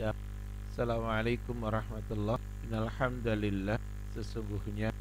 [0.00, 0.16] Ya.
[0.72, 2.40] Assalamualaikum warahmatullahi
[2.72, 3.76] Alhamdulillah
[4.16, 4.96] Sesungguhnya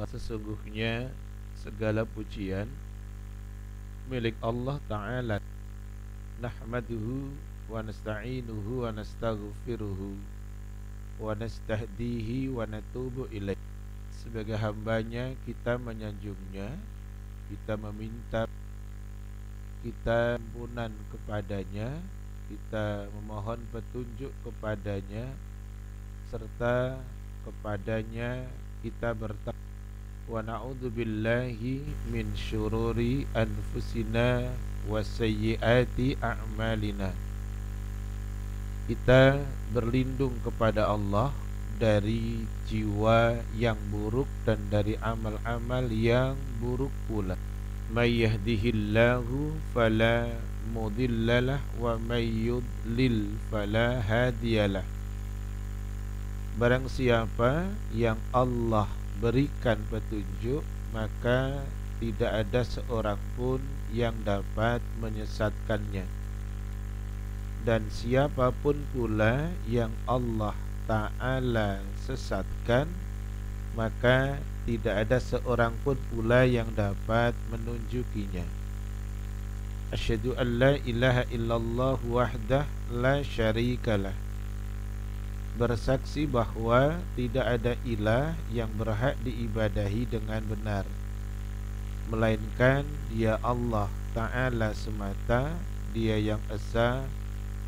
[0.00, 1.12] oh, Sesungguhnya
[1.60, 2.64] Segala pujian
[4.08, 5.44] Milik Allah Ta'ala
[6.40, 7.36] Nahmaduhu
[7.68, 10.16] Wa nasta'inuhu Wa nastaghfiruhu
[11.20, 13.60] Wa nastahdihi Wa natubu ilaih
[14.24, 16.80] Sebagai hambanya Kita menyanjungnya
[17.52, 18.48] Kita meminta
[19.84, 22.00] Kita ampunan kepadanya
[22.50, 25.30] kita memohon petunjuk kepadanya
[26.34, 26.98] serta
[27.46, 28.42] kepadanya
[28.82, 29.68] kita bertakwa.
[30.30, 34.50] Wa na'udzubillahi min syururi anfusina
[34.86, 37.10] wa sayyiati a'malina.
[38.86, 39.38] Kita
[39.70, 41.30] berlindung kepada Allah
[41.78, 47.34] dari jiwa yang buruk dan dari amal-amal yang buruk pula.
[47.90, 50.30] May yahdihillahu fala
[50.70, 54.86] mudhillalah wa may yudlil fala hadiyalah
[56.60, 58.84] Barang siapa yang Allah
[59.22, 60.60] berikan petunjuk
[60.92, 61.64] maka
[62.02, 66.04] tidak ada seorang pun yang dapat menyesatkannya.
[67.64, 72.88] Dan siapa pun pula yang Allah Ta'ala sesatkan
[73.72, 74.36] maka
[74.68, 78.59] tidak ada seorang pun pula yang dapat menunjukinya
[79.90, 82.62] Asyhadu an la ilaha illallah wahdah
[82.94, 84.14] la syarikalah
[85.58, 90.86] Bersaksi bahawa tidak ada ilah yang berhak diibadahi dengan benar.
[92.06, 95.58] Melainkan dia Allah Ta'ala semata
[95.90, 97.02] Dia yang esa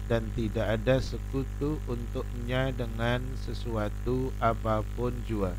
[0.07, 5.59] Dan tidak ada sekutu untuknya dengan sesuatu apa pun jua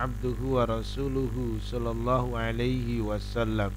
[0.00, 3.76] abduhu wa rasuluhu sallallahu alaihi wasallam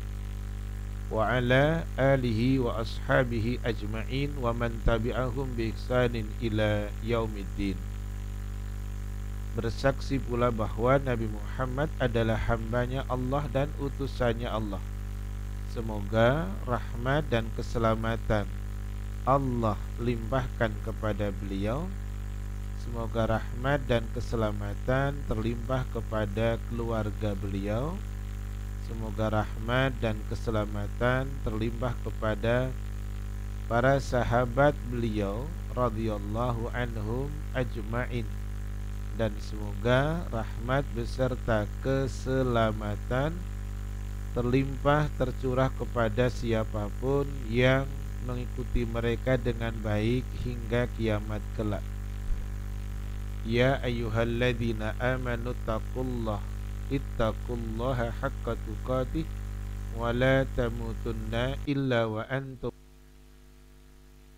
[1.11, 7.75] wa ala alihi wa ashabihi ajma'in wa man tabi'ahum bi ihsanin ila yaumiddin.
[9.53, 14.81] Bersaksi pula bahawa Nabi Muhammad adalah hambanya Allah dan utusannya Allah.
[15.69, 18.47] Semoga rahmat dan keselamatan
[19.27, 21.85] Allah limpahkan kepada beliau
[22.83, 27.95] Semoga rahmat dan keselamatan terlimpah kepada keluarga beliau
[28.83, 32.67] Semoga rahmat dan keselamatan terlimpah kepada
[33.71, 38.27] para sahabat beliau radhiyallahu anhum ajmain
[39.15, 43.31] dan semoga rahmat beserta keselamatan
[44.35, 47.87] terlimpah tercurah kepada siapa pun yang
[48.27, 51.92] mengikuti mereka dengan baik hingga kiamat kelak.
[53.43, 56.39] Ya ayyuhalladzina amanu taqullah
[56.87, 59.27] ittaqullaha haqqa tuqatih
[59.99, 62.73] wa la tamutunna illa wa antum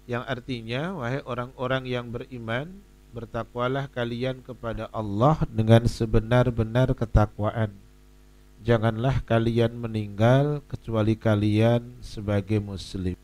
[0.06, 2.70] yang artinya wahai orang-orang yang beriman
[3.10, 7.74] bertakwalah kalian kepada Allah dengan sebenar-benar ketakwaan.
[8.62, 13.18] Janganlah kalian meninggal kecuali kalian sebagai muslim.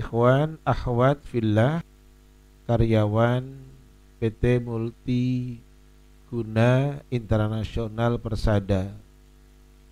[0.00, 1.84] Ikhwan akhwat fillah
[2.64, 3.71] karyawan
[4.22, 5.58] PT Multi
[6.30, 8.94] Guna Internasional Persada.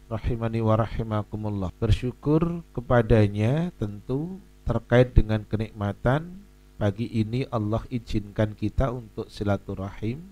[0.06, 1.74] Rahimani wa rahimakumullah.
[1.82, 6.30] Bersyukur kepadanya tentu terkait dengan kenikmatan.
[6.78, 10.22] Pagi ini Allah izinkan kita untuk silaturahim.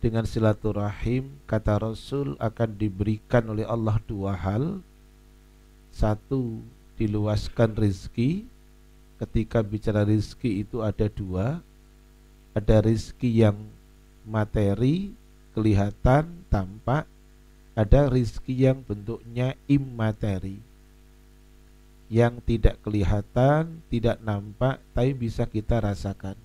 [0.00, 4.80] Dengan silaturahim kata Rasul akan diberikan oleh Allah dua hal.
[5.92, 6.64] Satu
[6.96, 8.48] diluaskan rizki.
[9.20, 11.60] Ketika bicara rizki itu ada dua
[12.56, 13.60] ada rizki yang
[14.24, 15.12] materi
[15.52, 17.04] kelihatan tampak.
[17.76, 20.56] Ada rizki yang bentuknya imateri
[22.06, 26.38] yang tidak kelihatan tidak nampak tapi bisa kita rasakan.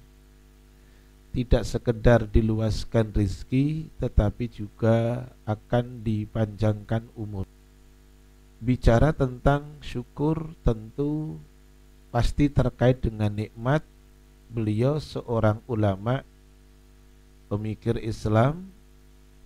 [1.31, 7.47] Tidak sekedar diluaskan rizki tetapi juga akan dipanjangkan umur.
[8.59, 11.39] Bicara tentang syukur tentu
[12.11, 13.79] pasti terkait dengan nikmat
[14.51, 16.27] beliau seorang ulama
[17.47, 18.67] pemikir Islam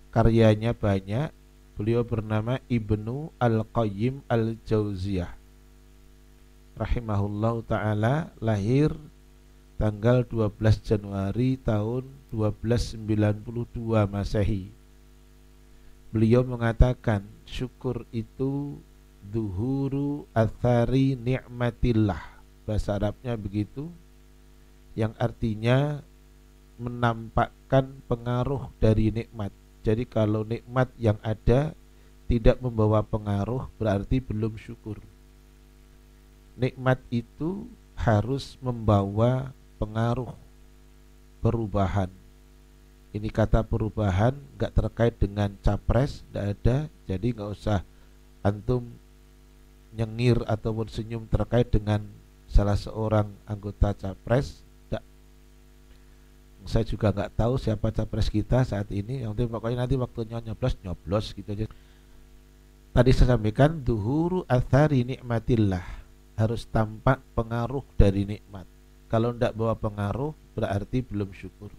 [0.10, 1.30] karyanya banyak.
[1.76, 5.28] Beliau bernama Ibnu Al-Qayyim Al-Jauziyah.
[6.80, 8.96] Rahimahullah taala lahir
[9.76, 10.56] tanggal 12
[10.88, 14.72] Januari tahun 1292 Masehi.
[16.16, 18.80] Beliau mengatakan syukur itu
[19.20, 22.24] duhuru athari ni'matillah.
[22.64, 23.92] Bahasa Arabnya begitu
[24.96, 26.02] yang artinya
[26.80, 29.52] menampakkan pengaruh dari nikmat.
[29.86, 31.76] Jadi kalau nikmat yang ada
[32.26, 34.98] tidak membawa pengaruh berarti belum syukur.
[36.56, 37.68] nikmat itu
[38.00, 40.32] harus membawa pengaruh
[41.44, 42.08] perubahan.
[43.16, 46.78] Ini kata perubahan nggak terkait dengan capres, tidak ada.
[47.08, 47.80] Jadi nggak usah
[48.44, 48.88] antum
[49.96, 52.04] nyengir ataupun senyum terkait dengan
[52.52, 54.65] salah seorang anggota capres.
[56.66, 59.22] Saya juga nggak tahu siapa capres kita saat ini.
[59.22, 61.66] Yang penting pokoknya nanti waktunya nyoblos nyoblos gitu aja.
[62.96, 65.84] Tadi saya sampaikan duhuru athari nikmatillah
[66.36, 68.66] harus tampak pengaruh dari nikmat.
[69.08, 71.72] Kalau tidak bawa pengaruh berarti belum syukur.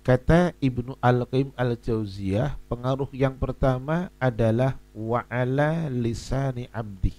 [0.00, 7.12] Kata Ibnu Al-Qayyim Al-Jauziyah, pengaruh yang pertama adalah wa'ala lisani abdi.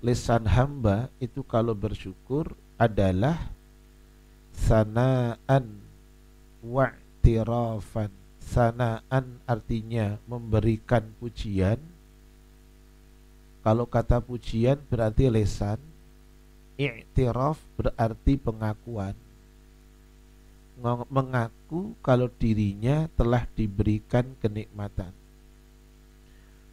[0.00, 3.55] Lisan hamba itu kalau bersyukur adalah
[4.56, 5.84] sanaan
[6.64, 8.10] wa'tirafan.
[8.40, 11.76] Sanaan artinya memberikan pujian.
[13.60, 15.78] Kalau kata pujian berarti lesan.
[16.76, 19.16] I'tiraf berarti pengakuan
[21.08, 25.12] mengaku kalau dirinya telah diberikan kenikmatan.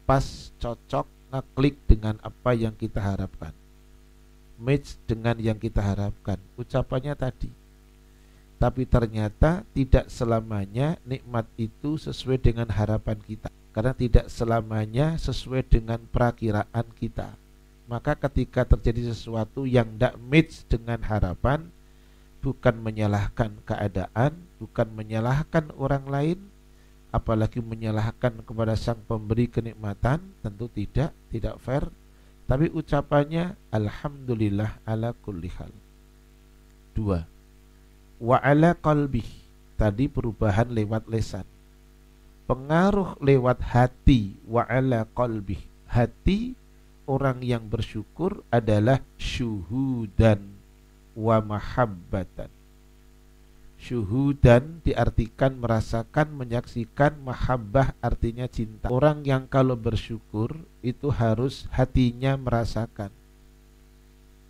[0.03, 3.55] Pas cocok ngeklik dengan apa yang kita harapkan.
[4.59, 6.37] Match dengan yang kita harapkan.
[6.59, 7.49] Ucapannya tadi.
[8.59, 13.51] Tapi ternyata tidak selamanya nikmat itu sesuai dengan harapan kita.
[13.73, 17.42] Karena tidak selamanya sesuai dengan perakiraan kita
[17.91, 21.67] maka ketika terjadi sesuatu yang tidak match dengan harapan
[22.43, 26.39] bukan menyalahkan keadaan bukan menyalahkan orang lain
[27.13, 31.85] apalagi menyalahkan kepada sang pemberi kenikmatan tentu tidak tidak fair.
[32.49, 35.71] Tapi ucapannya alhamdulillah ala kulli hal.
[36.97, 37.23] Dua
[38.19, 39.23] wa ala qalbi
[39.77, 41.47] tadi perubahan lewat lesan.
[42.49, 46.59] Pengaruh lewat hati wa ala qalbi hati
[47.09, 50.41] orang yang bersyukur adalah syuhudan
[51.13, 52.51] wa mahabbatan
[53.83, 58.87] Syuhudan diartikan merasakan, menyaksikan, mahabbah artinya cinta.
[58.87, 60.55] Orang yang kalau bersyukur
[60.87, 63.11] itu harus hatinya merasakan.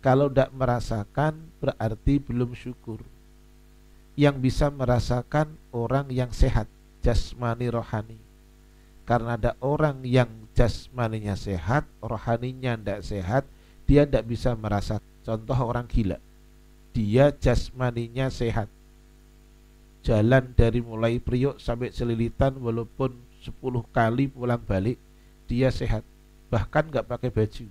[0.05, 3.01] Kalau tidak merasakan berarti belum syukur.
[4.13, 6.69] Yang bisa merasakan orang yang sehat,
[7.01, 8.21] jasmani rohani.
[9.01, 13.43] Karena ada orang yang jasmaninya sehat, rohaninya tidak sehat,
[13.89, 15.01] dia tidak bisa merasa.
[15.25, 16.21] Contoh orang gila,
[16.93, 18.69] dia jasmaninya sehat,
[20.05, 23.55] jalan dari mulai Priok sampai Celilitan walaupun 10
[23.91, 24.95] kali pulang balik
[25.49, 26.05] dia sehat.
[26.53, 27.65] Bahkan nggak pakai baju.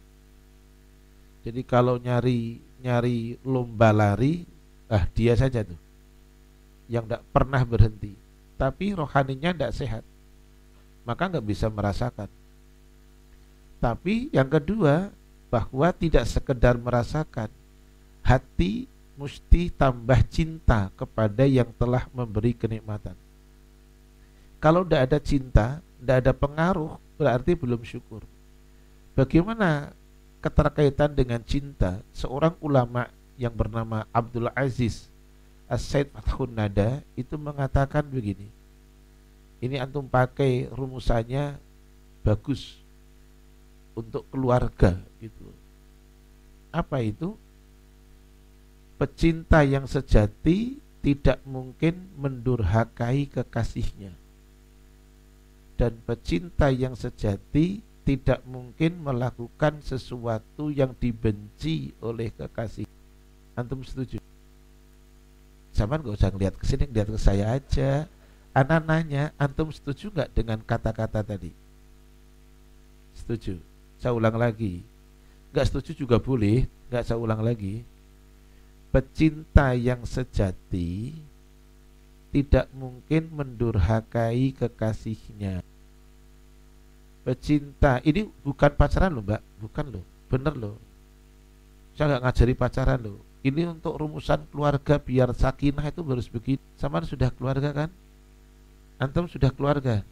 [1.42, 4.42] Jadi kalau nyari nyari lomba lari
[4.90, 5.78] ah dia saja tuh.
[6.90, 8.12] Yang tidak pernah berhenti.
[8.58, 10.04] Tapi rohaninya tidak sehat.
[11.06, 12.41] Maka nggak bisa merasakan
[13.82, 15.10] tapi yang kedua
[15.50, 17.50] bahwa tidak sekedar merasakan
[18.22, 18.86] hati
[19.18, 23.18] mesti tambah cinta kepada yang telah memberi kenikmatan.
[24.62, 25.66] Kalau tidak ada cinta,
[25.98, 28.22] tidak ada pengaruh, berarti belum syukur.
[29.18, 29.90] Bagaimana
[30.38, 31.98] keterkaitan dengan cinta?
[32.14, 35.10] Seorang ulama yang bernama Abdul Aziz
[35.66, 36.06] As-Said
[36.54, 38.46] Nada itu mengatakan begini.
[39.58, 41.58] Ini antum pakai rumusannya
[42.22, 42.81] bagus
[43.92, 45.48] untuk keluarga gitu.
[46.72, 47.36] Apa itu?
[48.96, 54.14] Pecinta yang sejati tidak mungkin mendurhakai kekasihnya.
[55.74, 62.86] Dan pecinta yang sejati tidak mungkin melakukan sesuatu yang dibenci oleh kekasih.
[63.58, 64.22] Antum setuju?
[65.72, 68.06] zaman gak usah ngeliat ke sini, ngeliat ke saya aja.
[68.52, 71.48] Anak nanya, antum setuju nggak dengan kata-kata tadi?
[73.16, 73.56] Setuju.
[74.02, 74.82] Saya ulang lagi.
[75.54, 77.86] Gak setuju juga boleh, gak saya ulang lagi.
[78.90, 81.14] Pecinta yang sejati
[82.34, 85.62] tidak mungkin mendurhakai kekasihnya.
[87.22, 90.76] Pecinta ini bukan pacaran loh, Mbak, bukan loh, bener loh.
[91.94, 93.22] Saya nggak ngajari pacaran loh.
[93.46, 96.62] Ini untuk rumusan keluarga biar sakinah itu harus begitu.
[96.74, 97.90] Sama sudah keluarga kan?
[98.98, 100.02] Antum sudah keluarga?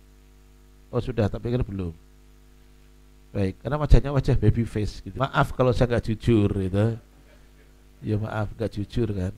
[0.94, 2.09] Oh sudah, tapi kan belum.
[3.30, 5.14] Baik, karena wajahnya wajah baby face gitu.
[5.14, 6.98] Maaf kalau saya nggak jujur gitu.
[8.02, 9.34] Ya maaf nggak jujur kan.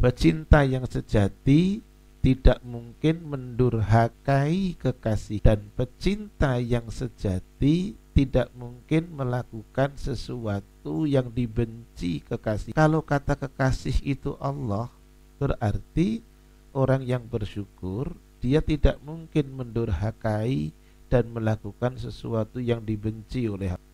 [0.00, 1.84] Pecinta yang sejati
[2.24, 12.72] tidak mungkin mendurhakai kekasih dan pecinta yang sejati tidak mungkin melakukan sesuatu yang dibenci kekasih.
[12.72, 14.88] Kalau kata kekasih itu Allah,
[15.36, 16.24] berarti
[16.72, 20.72] orang yang bersyukur dia tidak mungkin mendurhakai
[21.10, 23.90] dan melakukan sesuatu yang dibenci oleh Allah.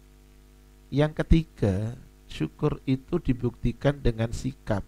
[0.92, 1.74] Yang ketiga,
[2.28, 4.84] syukur itu dibuktikan dengan sikap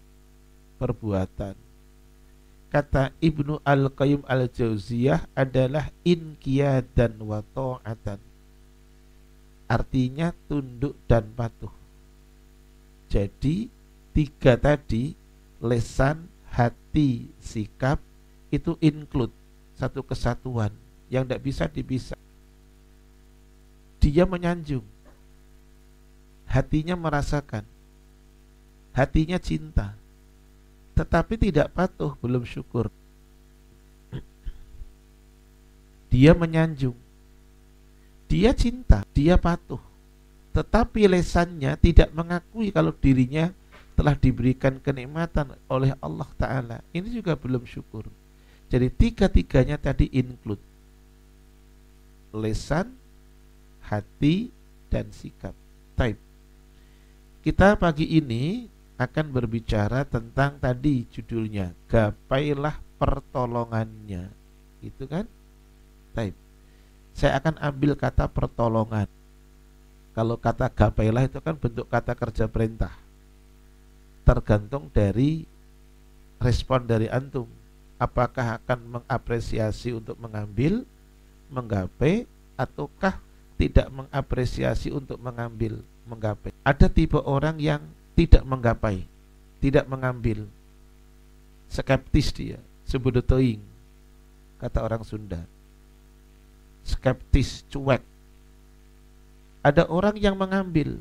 [0.77, 1.57] perbuatan.
[2.69, 8.21] Kata Ibnu Al-Qayyim Al-Jauziyah adalah inqiyadan wa ta'atan.
[9.65, 11.73] Artinya tunduk dan patuh.
[13.09, 13.73] Jadi
[14.13, 15.17] tiga tadi
[15.57, 17.97] lesan, hati, sikap
[18.53, 19.33] itu include
[19.73, 20.69] satu kesatuan
[21.09, 22.17] yang tidak bisa dipisah.
[23.99, 24.85] Dia menyanjung,
[26.47, 27.67] hatinya merasakan,
[28.95, 29.91] hatinya cinta,
[30.95, 32.87] tetapi tidak patuh, belum syukur.
[36.09, 36.95] Dia menyanjung,
[38.31, 39.81] dia cinta, dia patuh,
[40.55, 43.51] tetapi lesannya tidak mengakui kalau dirinya
[43.99, 46.77] telah diberikan kenikmatan oleh Allah Ta'ala.
[46.95, 48.07] Ini juga belum syukur.
[48.71, 50.68] Jadi tiga-tiganya tadi include
[52.35, 52.93] lesan,
[53.85, 54.53] hati,
[54.89, 55.53] dan sikap.
[55.97, 56.19] Type.
[57.43, 58.67] Kita pagi ini
[58.99, 64.27] akan berbicara tentang tadi judulnya gapailah pertolongannya
[64.83, 65.23] itu kan
[66.11, 66.35] Taib.
[67.15, 69.07] saya akan ambil kata pertolongan
[70.11, 72.91] kalau kata gapailah itu kan bentuk kata kerja perintah
[74.27, 75.47] tergantung dari
[76.43, 77.47] respon dari antum
[77.95, 80.83] apakah akan mengapresiasi untuk mengambil
[81.49, 83.17] menggapai ataukah
[83.59, 87.81] tidak mengapresiasi untuk mengambil menggapai ada tipe orang yang
[88.19, 89.07] tidak menggapai,
[89.63, 90.43] tidak mengambil.
[91.71, 93.63] Skeptis dia, sebudotoing,
[94.59, 95.47] kata orang Sunda.
[96.83, 98.03] Skeptis, cuek.
[99.63, 100.99] Ada orang yang mengambil,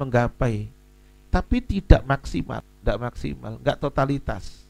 [0.00, 0.72] menggapai,
[1.28, 4.63] tapi tidak maksimal, tidak maksimal, nggak totalitas.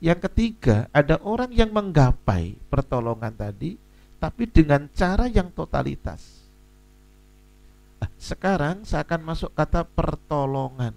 [0.00, 3.76] Yang ketiga, ada orang yang menggapai pertolongan tadi,
[4.16, 6.40] tapi dengan cara yang totalitas
[8.20, 10.92] sekarang saya akan masuk kata pertolongan.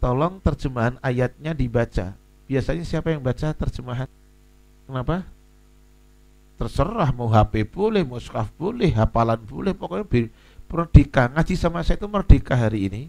[0.00, 2.16] Tolong terjemahan ayatnya dibaca.
[2.48, 4.08] Biasanya siapa yang baca terjemahan?
[4.88, 5.28] Kenapa?
[6.56, 10.28] Terserah mau HP boleh, mau skaf boleh, hafalan boleh, pokoknya
[10.68, 11.28] merdeka.
[11.32, 13.02] Ngaji sama saya itu merdeka hari ini.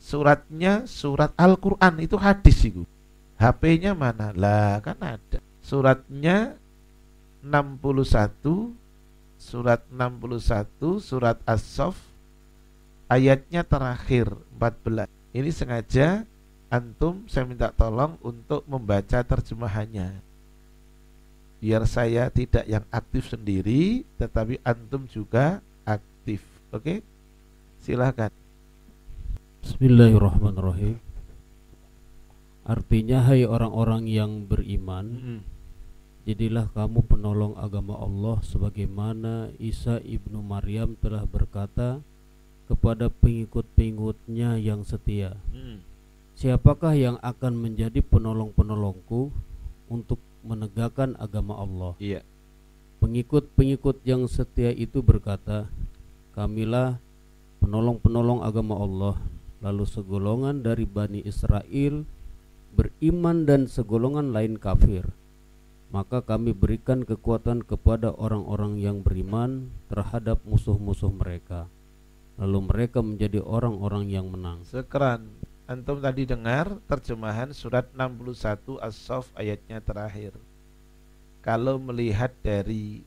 [0.00, 2.84] Suratnya surat Al-Quran itu hadis itu.
[3.36, 4.32] HP-nya mana?
[4.32, 5.38] Lah kan ada.
[5.60, 6.56] Suratnya
[7.44, 8.72] 61
[9.36, 11.94] surat 61 surat As-Saff
[13.06, 15.06] ayatnya terakhir 14.
[15.36, 16.24] Ini sengaja
[16.72, 20.18] antum saya minta tolong untuk membaca terjemahannya.
[21.60, 26.42] Biar saya tidak yang aktif sendiri tetapi antum juga aktif.
[26.72, 27.04] Oke?
[27.84, 28.32] Silahkan.
[29.62, 31.05] Bismillahirrahmanirrahim.
[32.66, 35.40] Artinya hai orang-orang yang beriman, -hmm
[36.26, 42.02] Jadilah kamu penolong agama Allah sebagaimana Isa ibnu Maryam telah berkata
[42.66, 45.38] kepada pengikut-pengikutnya yang setia.
[45.54, 45.86] Hmm.
[46.34, 49.30] Siapakah yang akan menjadi penolong-penolongku
[49.86, 51.94] untuk menegakkan agama Allah?
[52.02, 52.26] Iya.
[52.98, 55.70] Pengikut-pengikut yang setia itu berkata,
[56.34, 56.98] Kamilah
[57.62, 59.14] penolong-penolong agama Allah.
[59.62, 62.02] Lalu segolongan dari Bani Israel
[62.76, 65.08] beriman dan segolongan lain kafir
[65.88, 71.70] maka kami berikan kekuatan kepada orang-orang yang beriman terhadap musuh-musuh mereka.
[72.36, 74.66] Lalu mereka menjadi orang-orang yang menang.
[74.66, 75.24] Sekeran
[75.66, 80.30] Antum tadi dengar terjemahan surat 61 As-Saff ayatnya terakhir.
[81.42, 83.02] Kalau melihat dari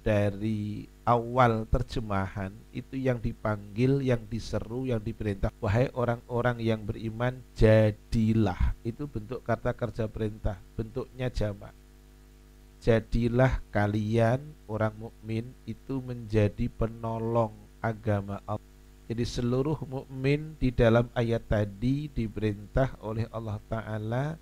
[0.00, 5.52] dari awal terjemahan itu yang dipanggil, yang diseru, yang diperintah.
[5.58, 8.72] Wahai orang-orang yang beriman jadilah.
[8.86, 11.74] Itu bentuk kata kerja perintah bentuknya jamak.
[12.80, 17.52] Jadilah kalian orang mukmin itu menjadi penolong
[17.84, 18.64] agama Allah.
[19.10, 24.38] Jadi seluruh mukmin di dalam ayat tadi diperintah oleh Allah taala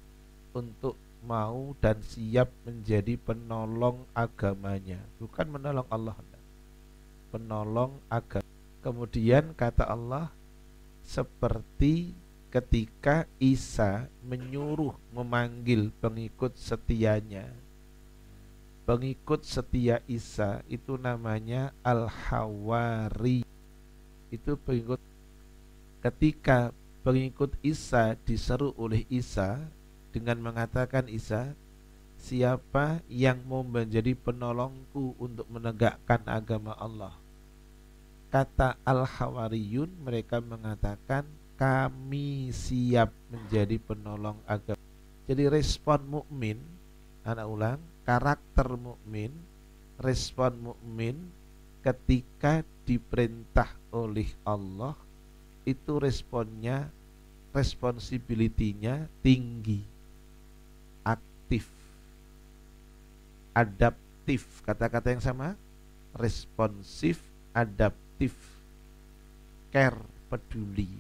[0.53, 6.17] untuk mau dan siap menjadi penolong agamanya bukan menolong Allah
[7.29, 8.47] penolong agama.
[8.81, 10.33] Kemudian kata Allah
[11.05, 12.13] seperti
[12.49, 17.49] ketika Isa menyuruh memanggil pengikut setianya.
[18.89, 23.45] Pengikut setia Isa itu namanya Al-Hawari.
[24.33, 25.01] Itu pengikut
[26.01, 26.73] ketika
[27.05, 29.61] pengikut Isa diseru oleh Isa
[30.11, 31.53] dengan mengatakan Isa,
[32.19, 37.15] siapa yang mau menjadi penolongku untuk menegakkan agama Allah?
[38.29, 41.25] Kata al-hawariyun mereka mengatakan
[41.57, 44.81] kami siap menjadi penolong agama.
[45.29, 46.61] Jadi respon mukmin
[47.29, 49.29] anak ulang karakter mukmin
[50.01, 51.29] respon mukmin
[51.85, 54.97] ketika diperintah oleh Allah
[55.69, 56.89] itu responnya
[57.53, 59.98] responsibility-nya tinggi
[61.49, 61.79] aktif
[63.57, 65.57] adaptif kata-kata yang sama?
[66.15, 67.19] Responsif
[67.51, 68.37] adaptif.
[69.73, 70.93] Care peduli.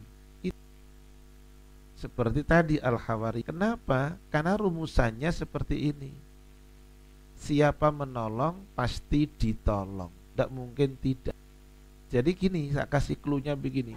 [1.98, 3.44] Seperti tadi Al-Hawari.
[3.44, 4.16] Kenapa?
[4.32, 6.12] karena rumusannya seperti ini.
[7.38, 10.10] Siapa menolong pasti ditolong.
[10.32, 11.36] Tidak mungkin tidak.
[12.08, 13.94] Jadi gini saya kasih clue begini.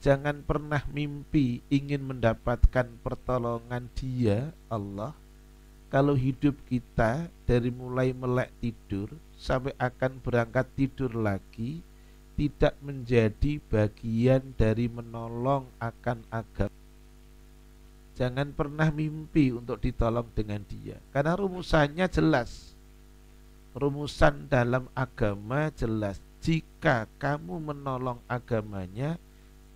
[0.00, 5.16] Jangan pernah mimpi ingin mendapatkan pertolongan dia Allah
[5.94, 11.86] kalau hidup kita dari mulai melek tidur sampai akan berangkat tidur lagi
[12.34, 16.82] tidak menjadi bagian dari menolong akan agama.
[18.18, 22.74] Jangan pernah mimpi untuk ditolong dengan dia karena rumusannya jelas.
[23.78, 26.18] Rumusan dalam agama jelas.
[26.42, 29.14] Jika kamu menolong agamanya,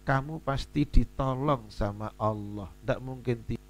[0.02, 2.70] kamu pasti ditolong sama Allah.
[2.82, 3.67] Tidak mungkin tidak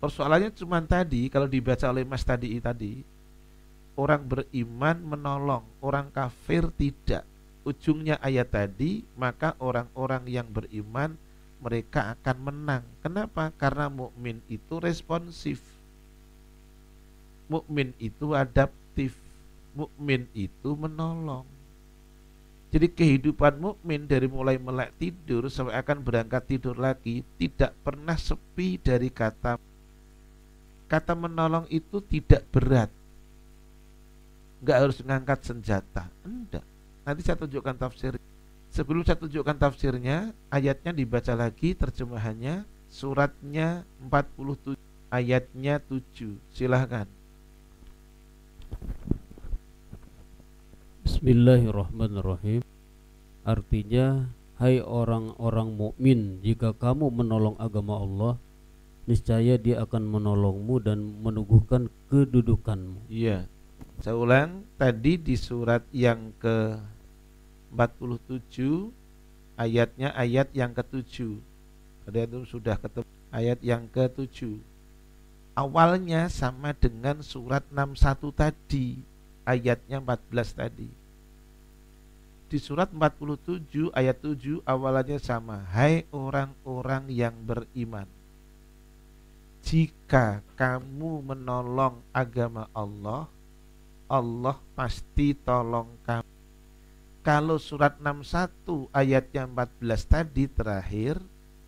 [0.00, 3.20] Persoalannya cuma tadi kalau dibaca oleh Mas tadi tadi
[4.00, 7.28] orang beriman menolong, orang kafir tidak.
[7.60, 11.12] Ujungnya ayat tadi, maka orang-orang yang beriman
[11.60, 12.84] mereka akan menang.
[13.04, 13.52] Kenapa?
[13.60, 15.60] Karena mukmin itu responsif.
[17.52, 19.12] Mukmin itu adaptif.
[19.76, 21.44] Mukmin itu menolong.
[22.70, 28.78] Jadi kehidupan mukmin dari mulai melek tidur sampai akan berangkat tidur lagi tidak pernah sepi
[28.78, 29.58] dari kata
[30.90, 32.90] kata menolong itu tidak berat.
[34.60, 36.10] Nggak harus mengangkat senjata.
[36.26, 36.66] Enggak.
[37.06, 38.18] Nanti saya tunjukkan tafsir.
[38.74, 44.78] Sebelum saya tunjukkan tafsirnya ayatnya dibaca lagi terjemahannya suratnya 47
[45.10, 47.06] ayatnya 7 silahkan
[51.02, 52.62] Bismillahirrahmanirrahim.
[53.42, 58.32] Artinya Hai orang-orang mukmin, jika kamu menolong agama Allah,
[59.08, 63.08] niscaya dia akan menolongmu dan meneguhkan kedudukanmu.
[63.08, 63.48] Iya.
[64.00, 66.80] Saya ulang tadi di surat yang ke
[67.72, 68.88] 47
[69.60, 71.36] ayatnya ayat yang ke-7.
[72.08, 74.56] Tadi itu sudah ketemu ayat yang ke-7.
[75.52, 78.96] Awalnya sama dengan surat 61 tadi,
[79.44, 80.88] ayatnya 14 tadi.
[82.50, 88.08] Di surat 47 ayat 7 awalnya sama, hai orang-orang yang beriman
[89.60, 93.28] jika kamu menolong agama Allah,
[94.10, 96.26] Allah pasti tolong kamu.
[97.20, 101.20] Kalau surat 61 ayatnya 14 tadi terakhir,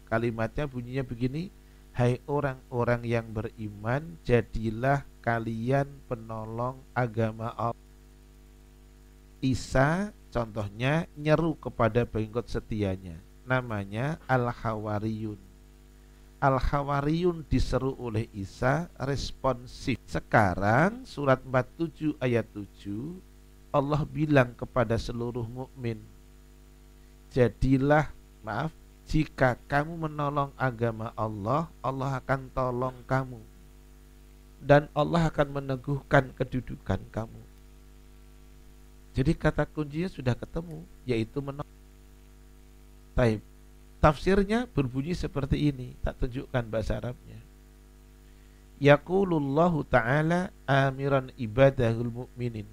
[0.08, 1.52] kalimatnya bunyinya begini,
[1.92, 7.76] Hai orang-orang yang beriman, jadilah kalian penolong agama Allah.
[9.44, 15.51] Isa contohnya nyeru kepada pengikut setianya, namanya Al-Hawariyun
[16.42, 19.94] Al-Hawariyun diseru oleh Isa responsif.
[20.10, 22.66] Sekarang surat 47 ayat 7
[23.70, 26.02] Allah bilang kepada seluruh mukmin,
[27.30, 28.10] jadilah
[28.42, 28.74] maaf
[29.06, 33.38] jika kamu menolong agama Allah, Allah akan tolong kamu
[34.58, 37.42] dan Allah akan meneguhkan kedudukan kamu.
[39.12, 41.78] Jadi kata kuncinya sudah ketemu, yaitu menolong.
[43.12, 43.51] Taib.
[44.02, 47.38] Tafsirnya berbunyi seperti ini, tak tunjukkan bahasa Arabnya.
[48.82, 52.66] Yaqulullahu ta'ala amiran ibadahul mu'minin.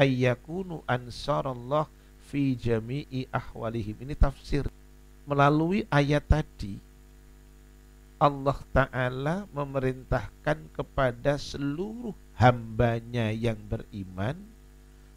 [0.00, 1.84] ayyakunu ansarallah
[2.32, 3.98] fi jami'i ahwalihim.
[4.00, 4.64] Ini tafsir
[5.28, 6.80] melalui ayat tadi.
[8.20, 14.36] Allah Ta'ala memerintahkan kepada seluruh hambanya yang beriman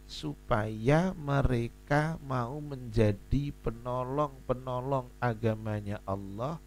[0.05, 6.59] supaya mereka mau menjadi penolong-penolong agamanya Allah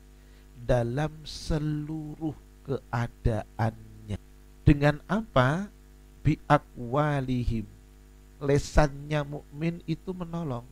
[0.57, 2.35] dalam seluruh
[2.67, 4.19] keadaannya.
[4.67, 5.71] Dengan apa?
[6.27, 7.69] Biakwalihim.
[8.43, 10.67] Lesannya mukmin itu menolong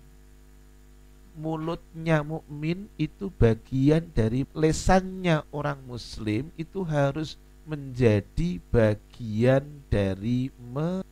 [1.34, 7.34] mulutnya mukmin itu bagian dari lesannya orang muslim itu harus
[7.66, 11.02] menjadi bagian dari me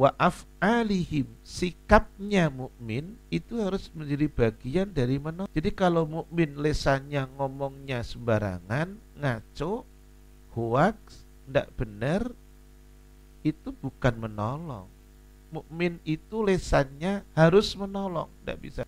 [0.00, 5.52] waaf alihim sikapnya mukmin itu harus menjadi bagian dari menolong.
[5.52, 9.84] Jadi kalau mukmin lesannya ngomongnya sembarangan, ngaco,
[10.56, 12.32] hoax, tidak benar,
[13.44, 14.88] itu bukan menolong
[15.50, 18.82] mukmin itu lesannya harus menolong, tidak bisa.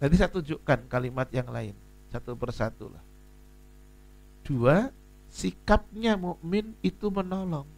[0.00, 1.74] Nanti saya tunjukkan kalimat yang lain
[2.08, 3.02] satu persatu lah.
[4.46, 4.88] Dua,
[5.28, 7.68] sikapnya mukmin itu menolong.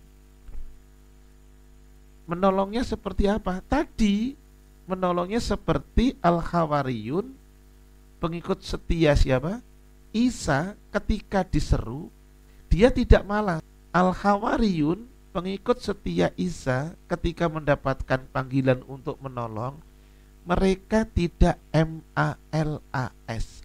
[2.26, 3.58] Menolongnya seperti apa?
[3.64, 4.38] Tadi
[4.86, 7.30] menolongnya seperti Al-Hawariyun
[8.22, 9.58] pengikut setia siapa?
[10.12, 12.12] Isa ketika diseru
[12.72, 13.60] dia tidak malah.
[13.92, 19.80] Al-Hawariyun pengikut setia Isa ketika mendapatkan panggilan untuk menolong
[20.44, 23.64] mereka tidak MALAS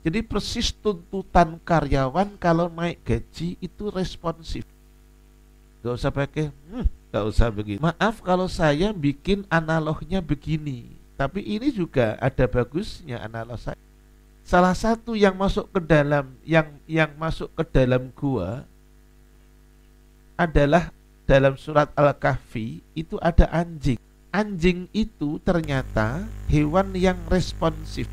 [0.00, 4.66] jadi persis tuntutan karyawan kalau naik gaji itu responsif
[5.80, 11.68] gak usah pakai hmm, gak usah begitu maaf kalau saya bikin analognya begini tapi ini
[11.72, 13.78] juga ada bagusnya analog saya
[14.44, 18.64] salah satu yang masuk ke dalam yang yang masuk ke dalam gua
[20.40, 20.88] adalah
[21.30, 24.00] dalam surat Al-Kahfi itu ada anjing.
[24.34, 28.10] Anjing itu ternyata hewan yang responsif.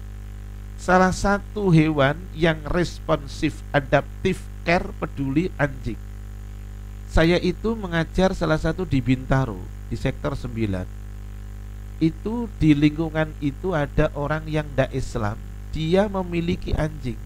[0.77, 5.97] Salah satu hewan yang responsif, adaptif, care, peduli anjing.
[7.17, 9.57] Saya itu mengajar salah satu di Bintaro,
[9.89, 10.85] di sektor 9.
[11.97, 15.33] Itu di lingkungan itu ada orang yang tidak Islam,
[15.73, 17.17] dia memiliki anjing.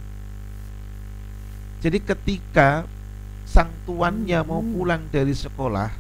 [1.84, 2.88] Jadi ketika
[3.44, 4.72] sang tuannya mau hmm.
[4.72, 5.92] pulang dari sekolah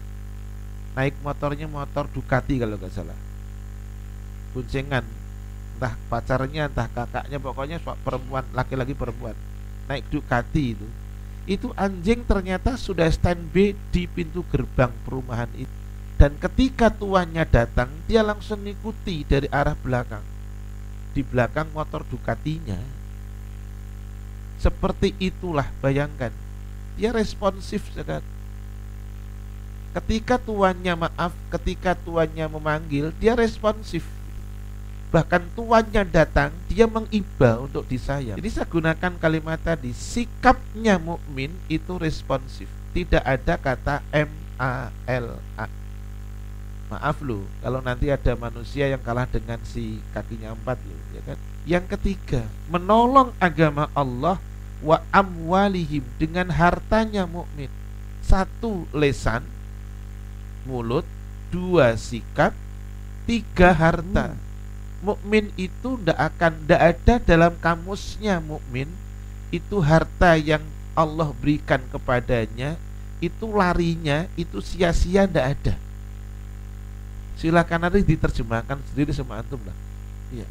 [0.95, 3.19] naik motornya motor Ducati kalau nggak salah
[4.55, 5.03] buncengan
[5.75, 9.35] entah pacarnya entah kakaknya pokoknya perempuan laki-laki perempuan
[9.91, 10.87] naik Ducati itu
[11.49, 15.75] itu anjing ternyata sudah standby di pintu gerbang perumahan itu
[16.21, 20.21] dan ketika tuannya datang dia langsung ngikuti dari arah belakang
[21.11, 22.77] di belakang motor Ducatinya
[24.61, 26.29] seperti itulah bayangkan
[27.01, 28.21] dia responsif sekali.
[29.91, 34.05] Ketika tuannya maaf, ketika tuannya memanggil, dia responsif.
[35.11, 38.39] Bahkan tuannya datang, dia mengiba untuk disayang.
[38.39, 42.71] Jadi saya gunakan kalimat tadi, sikapnya mukmin itu responsif.
[42.95, 45.67] Tidak ada kata M A L A.
[46.91, 51.37] Maaf loh, kalau nanti ada manusia yang kalah dengan si kakinya empat loh, ya kan?
[51.67, 54.39] Yang ketiga, menolong agama Allah
[54.79, 57.71] wa amwalihim dengan hartanya mukmin.
[58.23, 59.43] Satu lesan
[60.63, 61.03] mulut,
[61.47, 62.55] dua sikap,
[63.27, 64.35] tiga harta.
[64.35, 64.50] Hmm.
[65.01, 68.85] Mukmin itu ndak akan ndak ada dalam kamusnya mukmin
[69.49, 70.61] itu harta yang
[70.93, 72.77] Allah berikan kepadanya
[73.21, 75.75] itu larinya itu sia-sia ndak ada.
[77.37, 79.77] Silakan nanti diterjemahkan sendiri sama antum lah.
[80.29, 80.45] Iya.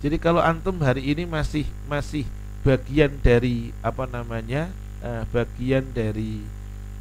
[0.00, 2.24] Jadi kalau antum hari ini masih masih
[2.64, 4.72] bagian dari apa namanya
[5.04, 6.40] uh, bagian dari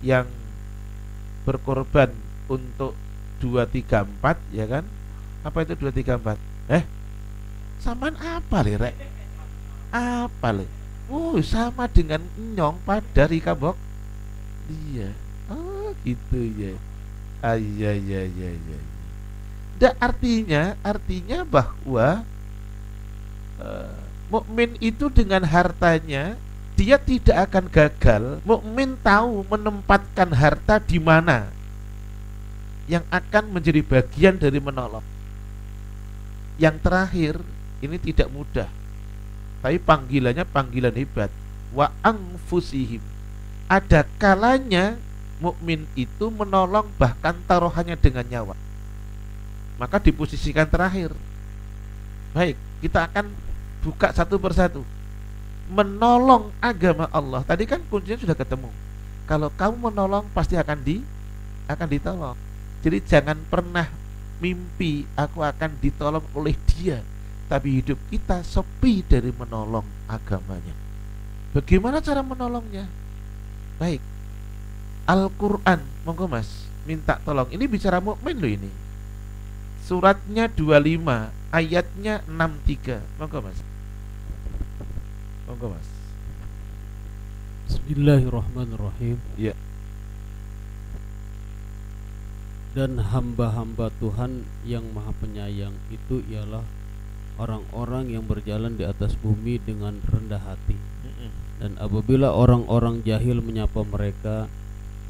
[0.04, 0.28] yang
[1.48, 2.12] berkorban
[2.52, 2.94] untuk
[3.40, 4.86] 234 ya kan
[5.46, 6.84] apa itu 234 eh?
[7.78, 8.96] Samaan apa le rek?
[9.94, 10.66] Apa le
[11.06, 13.78] oh sama dengan nyong pada Rika Bok.
[14.66, 15.14] Iya.
[15.54, 16.74] Oh gitu ya
[17.46, 18.80] ah, iya iya iya iya
[19.76, 22.24] Da, artinya artinya bahwa
[23.60, 23.96] uh,
[24.32, 26.40] mukmin itu dengan hartanya
[26.80, 28.24] dia tidak akan gagal.
[28.48, 31.52] Mukmin tahu menempatkan harta di mana
[32.88, 35.04] yang akan menjadi bagian dari menolong.
[36.56, 37.34] Yang terakhir,
[37.84, 38.70] ini tidak mudah.
[39.60, 41.32] Tapi panggilannya panggilan hebat.
[41.76, 43.04] Wa angfusihim.
[43.66, 44.96] Ada kalanya
[45.42, 48.56] mukmin itu menolong bahkan taruhannya dengan nyawa.
[49.76, 51.12] Maka diposisikan terakhir.
[52.32, 53.28] Baik, kita akan
[53.84, 54.82] buka satu persatu
[55.66, 58.70] menolong agama Allah tadi kan kuncinya sudah ketemu
[59.26, 61.02] kalau kamu menolong pasti akan di
[61.66, 62.38] akan ditolong.
[62.86, 63.90] Jadi jangan pernah
[64.40, 67.00] mimpi aku akan ditolong oleh dia,
[67.48, 70.76] tapi hidup kita sepi dari menolong agamanya.
[71.56, 72.84] Bagaimana cara menolongnya?
[73.80, 74.04] Baik.
[75.06, 77.48] Al-Qur'an, monggo Mas, minta tolong.
[77.54, 78.72] Ini bicara mukmin loh ini.
[79.86, 83.00] Suratnya 25, ayatnya 63.
[83.22, 83.60] Monggo Mas.
[85.46, 85.88] Monggo Mas.
[87.70, 89.18] Bismillahirrahmanirrahim.
[89.38, 89.54] Ya.
[92.76, 96.68] Dan hamba-hamba Tuhan yang Maha Penyayang itu ialah
[97.40, 100.76] orang-orang yang berjalan di atas bumi dengan rendah hati.
[101.56, 104.52] Dan apabila orang-orang jahil menyapa mereka,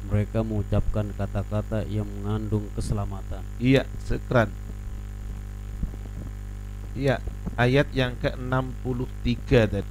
[0.06, 3.42] mereka mengucapkan kata-kata yang mengandung keselamatan.
[3.58, 4.54] Iya, sekran.
[6.94, 7.18] Iya,
[7.58, 9.90] ayat yang ke-63 tadi.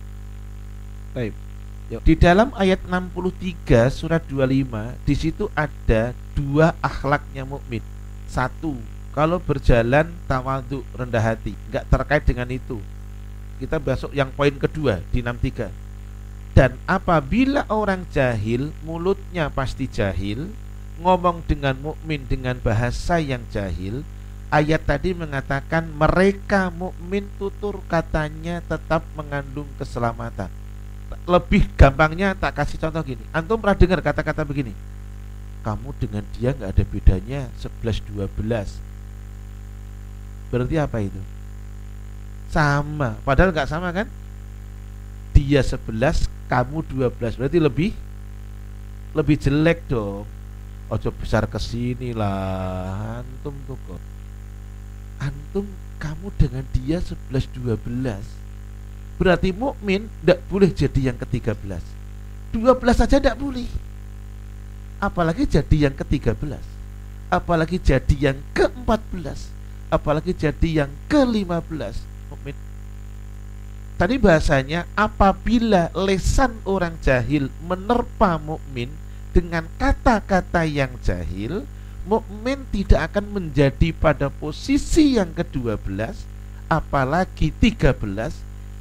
[1.12, 1.45] Baik.
[1.86, 7.86] Di dalam ayat 63 surat 25 di situ ada dua akhlaknya mukmin.
[8.26, 8.74] Satu,
[9.14, 12.82] kalau berjalan tawadhu rendah hati, nggak terkait dengan itu.
[13.62, 15.70] Kita besok yang poin kedua di 63.
[16.58, 20.50] Dan apabila orang jahil, mulutnya pasti jahil,
[20.98, 24.02] ngomong dengan mukmin dengan bahasa yang jahil,
[24.50, 30.65] ayat tadi mengatakan mereka mukmin tutur katanya tetap mengandung keselamatan
[31.24, 33.24] lebih gampangnya tak kasih contoh gini.
[33.32, 34.76] Antum pernah dengar kata-kata begini?
[35.64, 38.86] Kamu dengan dia nggak ada bedanya 11 12
[40.54, 41.22] berarti apa itu?
[42.54, 43.18] Sama.
[43.26, 44.08] Padahal nggak sama kan?
[45.34, 47.92] Dia 11 kamu 12 berarti lebih
[49.18, 50.30] lebih jelek dong.
[50.86, 53.26] Ojo besar ke sini lah.
[53.26, 54.02] Antum tuh kok.
[55.18, 55.66] Antum
[55.98, 58.45] kamu dengan dia 11 12
[59.16, 61.84] Berarti mukmin tidak boleh jadi yang ke-13.
[62.56, 63.68] 12 saja tidak boleh.
[65.00, 66.60] Apalagi jadi yang ke-13.
[67.32, 69.40] Apalagi jadi yang ke-14.
[69.92, 71.96] Apalagi jadi yang ke-15.
[72.32, 72.56] Mukmin.
[73.96, 78.92] Tadi bahasanya apabila lesan orang jahil menerpa mukmin
[79.32, 81.64] dengan kata-kata yang jahil,
[82.04, 86.12] mukmin tidak akan menjadi pada posisi yang ke-12
[86.70, 87.98] apalagi 13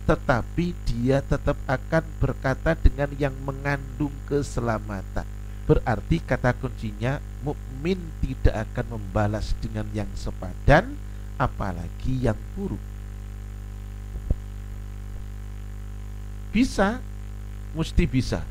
[0.05, 5.25] tetapi dia tetap akan berkata dengan yang mengandung keselamatan.
[5.65, 10.93] Berarti kata kuncinya mukmin tidak akan membalas dengan yang sepadan
[11.41, 12.81] apalagi yang buruk.
[16.53, 17.01] Bisa,
[17.73, 18.45] mesti bisa.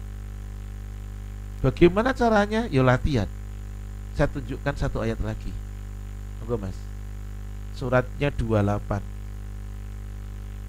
[1.61, 2.67] Bagaimana caranya?
[2.67, 3.29] Ya latihan.
[4.17, 5.53] Saya tunjukkan satu ayat lagi.
[6.41, 6.75] Monggo Mas.
[7.77, 9.12] Suratnya 28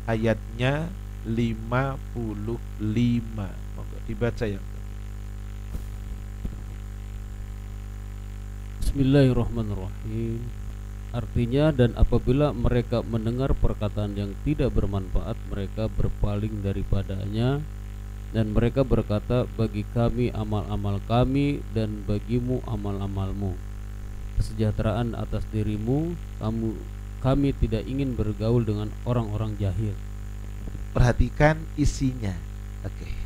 [0.04, 0.92] ayatnya
[1.24, 2.12] 55
[3.74, 4.64] Monggo dibaca yang
[8.84, 10.38] Bismillahirrahmanirrahim.
[11.10, 17.58] Artinya dan apabila mereka mendengar perkataan yang tidak bermanfaat mereka berpaling daripadanya.
[18.34, 23.54] Dan mereka berkata bagi kami amal-amal kami dan bagimu amal-amalmu.
[24.38, 26.74] Kesejahteraan atas dirimu kamu
[27.24, 29.96] kami tidak ingin bergaul dengan orang-orang jahil.
[30.92, 32.36] Perhatikan isinya.
[32.84, 33.00] Oke.
[33.00, 33.16] Okay.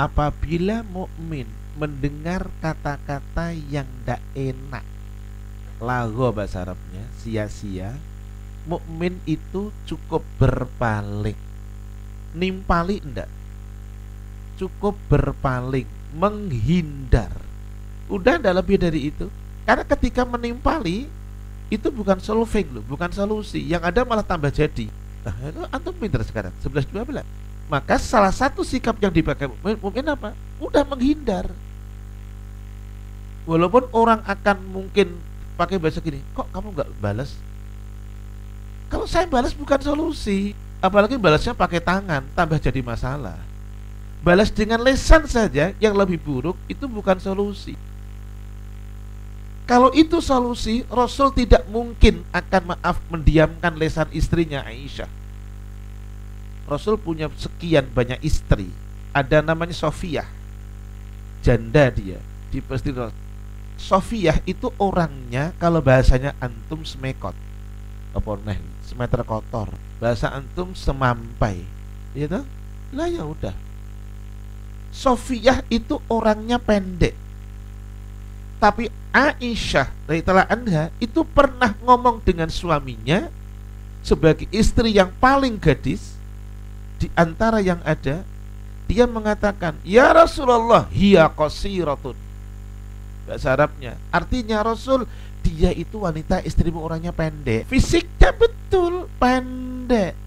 [0.00, 1.44] Apabila mukmin
[1.76, 4.84] mendengar kata-kata yang tidak enak,
[5.84, 7.92] lago bahasa Arabnya, sia-sia,
[8.64, 11.36] mukmin itu cukup berpaling.
[12.32, 13.28] Nimpali enggak?
[14.56, 17.36] Cukup berpaling, menghindar.
[18.08, 19.28] Udah enggak lebih dari itu.
[19.68, 21.19] Karena ketika menimpali
[21.70, 23.62] itu bukan solving loh, bukan solusi.
[23.62, 24.90] Yang ada malah tambah jadi.
[25.22, 27.22] Nah, itu antum pinter sekarang, 11 12.
[27.70, 29.46] Maka salah satu sikap yang dipakai
[29.78, 30.34] mungkin apa?
[30.58, 31.46] Udah menghindar.
[33.46, 35.14] Walaupun orang akan mungkin
[35.54, 37.38] pakai bahasa gini, kok kamu nggak balas?
[38.90, 40.50] Kalau saya balas bukan solusi,
[40.82, 43.38] apalagi balasnya pakai tangan, tambah jadi masalah.
[44.20, 47.78] Balas dengan lesan saja yang lebih buruk itu bukan solusi.
[49.70, 55.06] Kalau itu solusi, Rasul tidak mungkin akan maaf mendiamkan lesan istrinya Aisyah.
[56.66, 58.66] Rasul punya sekian banyak istri.
[59.14, 60.26] Ada namanya Sofiyah.
[61.46, 62.18] Janda dia
[62.50, 63.14] di peristiwa
[63.78, 67.38] Sofiyah itu orangnya kalau bahasanya antum semekot.
[68.10, 68.58] Apa nih?
[68.82, 69.70] Semeter kotor.
[70.02, 71.62] Bahasa antum semampai.
[72.18, 72.42] Gitu?
[72.90, 73.54] Lah ya udah.
[74.90, 77.29] Sofiyah itu orangnya pendek
[78.60, 79.88] tapi Aisyah
[80.22, 83.26] telah anda itu pernah ngomong dengan suaminya
[84.04, 86.14] sebagai istri yang paling gadis
[87.00, 88.22] di antara yang ada
[88.90, 92.18] dia mengatakan, "Ya Rasulullah, hiya qasiratun."
[93.24, 95.06] Bahasa Arabnya, artinya Rasul
[95.46, 97.70] dia itu wanita istrimu orangnya pendek.
[97.70, 100.18] Fisiknya betul pendek.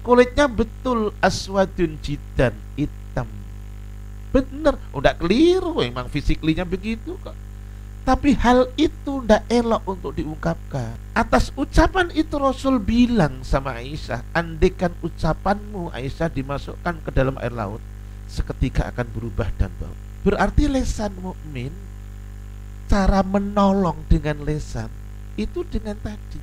[0.00, 2.56] Kulitnya betul aswadun jidan.
[4.32, 7.36] Bener, udah keliru memang fisiklinya begitu kok.
[8.02, 10.98] Tapi hal itu tidak elok untuk diungkapkan.
[11.14, 17.78] Atas ucapan itu Rasul bilang sama Aisyah, andekan ucapanmu Aisyah dimasukkan ke dalam air laut,
[18.26, 19.94] seketika akan berubah dan bau.
[20.26, 21.70] Berarti lesan mukmin
[22.90, 24.90] cara menolong dengan lesan
[25.38, 26.40] itu dengan tadi.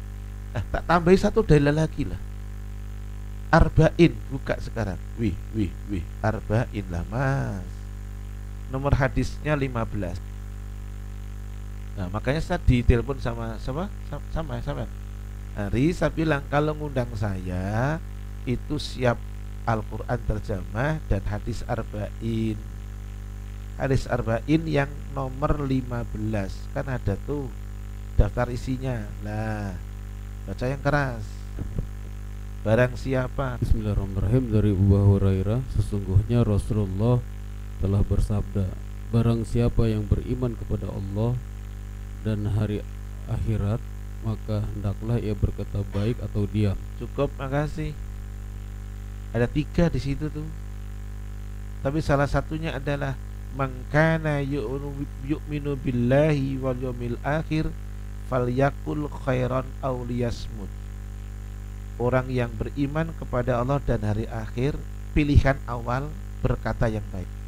[0.56, 2.22] Nah, tak tambahi satu dalil lagi lah.
[3.50, 4.98] Arba'in buka sekarang.
[5.20, 7.79] Wih, wih, wih, arba'in lah, Mas.
[8.70, 10.22] Nomor hadisnya 15.
[12.00, 13.92] Nah, makanya saya ditelepon sama siapa?
[14.32, 14.88] Sama sama.
[15.58, 18.00] Hari saya bilang kalau ngundang saya
[18.48, 19.20] itu siap
[19.68, 22.56] Al-Qur'an terjemah dan hadis arba'in.
[23.76, 27.52] Hadis arba'in yang nomor 15 kan ada tuh
[28.16, 29.04] daftar isinya.
[29.26, 29.76] Lah,
[30.48, 31.24] baca yang keras.
[32.60, 37.24] Barang siapa Bismillahirrahmanirrahim dari Abu Hurairah sesungguhnya Rasulullah
[37.80, 38.68] telah bersabda
[39.10, 41.34] Barang siapa yang beriman kepada Allah
[42.22, 42.86] dan hari
[43.26, 43.82] akhirat
[44.22, 46.78] maka hendaklah ia berkata baik atau diam.
[47.02, 47.98] Cukup, makasih.
[49.34, 50.46] Ada tiga di situ tuh.
[51.82, 53.18] Tapi salah satunya adalah
[53.58, 57.74] mangkana yu'minu billahi wal yawmil akhir
[58.30, 60.70] falyakul khairan aw liyasmut.
[61.98, 64.78] Orang yang beriman kepada Allah dan hari akhir,
[65.18, 66.14] pilihan awal
[66.46, 67.39] berkata yang baik.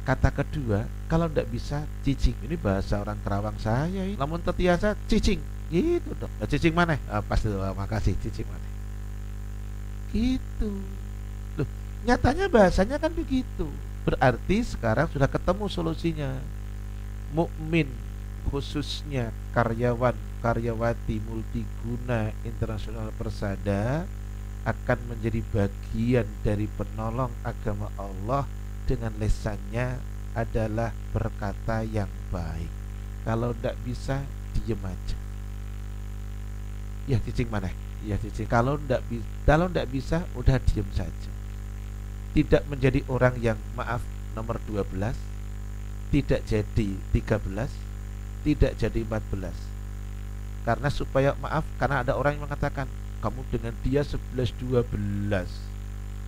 [0.00, 2.34] Kata kedua, kalau tidak bisa cicing.
[2.44, 4.02] Ini bahasa orang Kerawang saya.
[4.04, 4.16] Ini.
[4.16, 5.40] Namun tetiasa cicing.
[5.70, 6.10] Gitu.
[6.16, 6.98] Nah, cicing mana?
[7.06, 8.68] Ah, pasti oh, makasih cicing mana?
[10.10, 10.70] Gitu.
[11.60, 11.68] Loh,
[12.08, 13.68] nyatanya bahasanya kan begitu.
[14.02, 16.30] Berarti sekarang sudah ketemu solusinya.
[17.30, 17.86] Mukmin
[18.48, 24.08] khususnya karyawan karyawati multiguna internasional persada
[24.64, 28.48] akan menjadi bagian dari penolong agama Allah
[28.90, 30.02] dengan lesannya
[30.34, 32.66] adalah berkata yang baik.
[33.22, 34.26] Kalau tidak bisa,
[34.58, 35.16] diem aja.
[37.06, 37.70] Ya cicing mana?
[38.02, 38.50] Ya cicing.
[38.50, 39.06] Kalau tidak
[39.46, 41.30] kalau tidak bisa, udah diem saja.
[42.34, 44.02] Tidak menjadi orang yang maaf
[44.34, 45.14] nomor 12,
[46.10, 47.70] tidak jadi 13,
[48.42, 49.54] tidak jadi 14.
[50.66, 55.70] Karena supaya maaf, karena ada orang yang mengatakan kamu dengan dia 11 12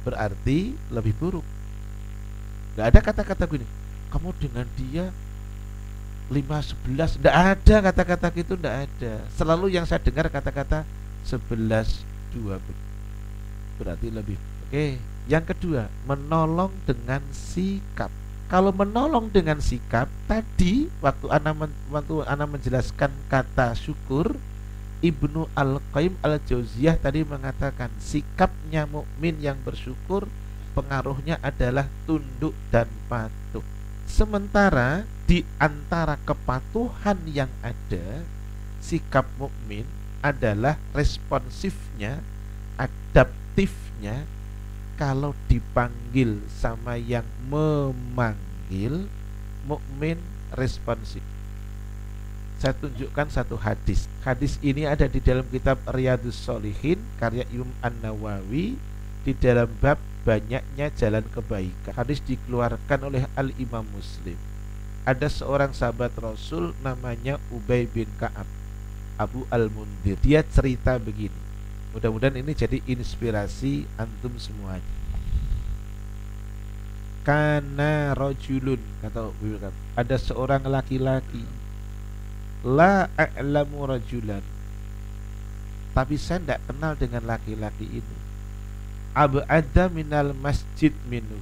[0.02, 1.46] berarti lebih buruk
[2.72, 3.66] Gak ada kata-kata gini
[4.08, 5.12] Kamu dengan dia
[6.32, 9.12] 5, 11 Tidak ada kata-kata gitu Tidak ada.
[9.36, 10.88] Selalu yang saya dengar kata-kata
[11.28, 12.60] 11, 12
[13.76, 14.36] Berarti lebih.
[14.68, 14.96] Oke
[15.28, 18.08] Yang kedua Menolong dengan sikap.
[18.48, 24.36] Kalau menolong dengan sikap Tadi Waktu Ana, men, waktu Ana menjelaskan kata syukur
[25.02, 30.30] Ibnu Al-Qaim Al-Jauziyah tadi mengatakan sikapnya mukmin yang bersyukur
[30.72, 33.64] pengaruhnya adalah tunduk dan patuh.
[34.08, 38.26] Sementara di antara kepatuhan yang ada,
[38.82, 39.88] sikap mukmin
[40.20, 42.20] adalah responsifnya,
[42.76, 44.28] adaptifnya
[45.00, 49.08] kalau dipanggil sama yang memanggil
[49.64, 50.20] mukmin
[50.52, 51.24] responsif.
[52.60, 54.06] Saya tunjukkan satu hadis.
[54.22, 58.78] Hadis ini ada di dalam kitab Riyadus Solihin karya Imam An-Nawawi
[59.26, 61.94] di dalam bab banyaknya jalan kebaikan.
[61.94, 64.38] Hadis dikeluarkan oleh Al Imam Muslim.
[65.02, 68.46] Ada seorang sahabat Rasul namanya Ubay bin Ka'ab
[69.18, 70.14] Abu Al Mundir.
[70.22, 71.34] Dia cerita begini.
[71.92, 75.02] Mudah-mudahan ini jadi inspirasi antum semuanya.
[77.22, 79.30] Karena rojulun kata
[79.94, 81.62] ada seorang laki-laki
[82.62, 84.42] la a'lamu rajulan
[85.92, 88.16] tapi saya tidak kenal dengan laki-laki ini
[89.12, 91.38] ab'ada minal masjid minhu.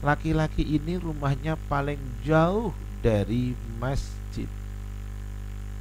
[0.00, 4.48] Laki-laki ini rumahnya paling jauh dari masjid.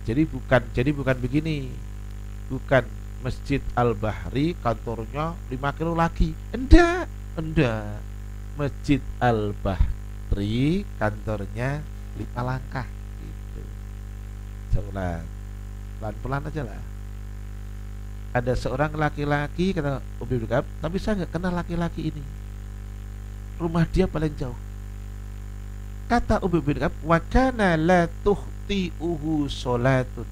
[0.06, 1.72] Jadi bukan jadi bukan begini.
[2.52, 2.86] Bukan
[3.26, 6.36] masjid al bahri kantornya 5 kilo lagi.
[6.54, 8.00] Enggak enggak.
[8.56, 11.84] Masjid al bahri kantornya
[12.16, 12.88] lima langkah
[13.20, 13.64] gitu.
[14.72, 14.92] Jauh
[16.00, 16.95] pelan-pelan aja lah
[18.36, 22.24] ada seorang laki-laki kata Ubay bin Ka'ab, tapi saya nggak kenal laki-laki ini.
[23.56, 24.60] Rumah dia paling jauh.
[26.12, 30.28] Kata Ubay bin Ka'ab, "Wa kana la tuhti'uhu salatun."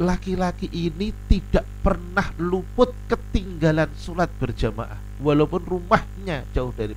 [0.00, 6.96] laki-laki ini tidak pernah luput ketinggalan sholat berjamaah walaupun rumahnya jauh dari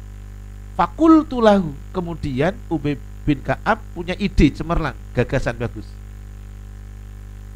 [0.79, 2.95] fakultulahu kemudian Ubay
[3.27, 5.85] bin Kaab punya ide cemerlang gagasan bagus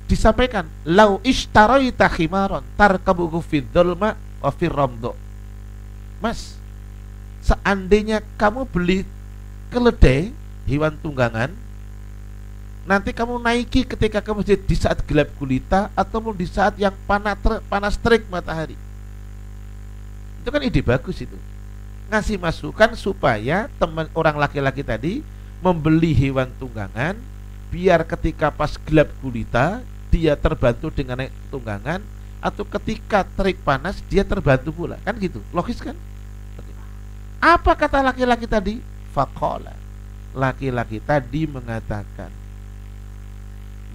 [0.09, 5.13] disampaikan lau ishtaraita khimaron tarkabuhu fi dzulma wa fi ramdo
[6.17, 6.57] Mas
[7.45, 9.05] seandainya kamu beli
[9.69, 10.33] keledai
[10.65, 11.53] hewan tunggangan
[12.89, 17.37] nanti kamu naiki ketika ke masjid di saat gelap gulita ataupun di saat yang panas
[17.37, 18.73] ter, panas terik matahari.
[20.41, 21.37] Itu kan ide bagus itu.
[22.09, 25.21] Ngasih masukan supaya teman orang laki-laki tadi
[25.61, 27.13] membeli hewan tunggangan
[27.69, 32.01] biar ketika pas gelap gulita dia terbantu dengan tunggangan
[32.39, 34.97] atau ketika terik panas dia terbantu pula.
[35.05, 35.41] Kan gitu?
[35.53, 35.95] Logis kan?
[37.39, 38.83] Apa kata laki-laki tadi?
[39.09, 39.79] Fakola
[40.37, 42.29] laki-laki tadi mengatakan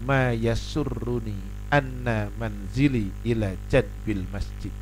[0.03, 1.37] ma yasurruni
[1.71, 4.75] anna manzili ila jadbil masjid.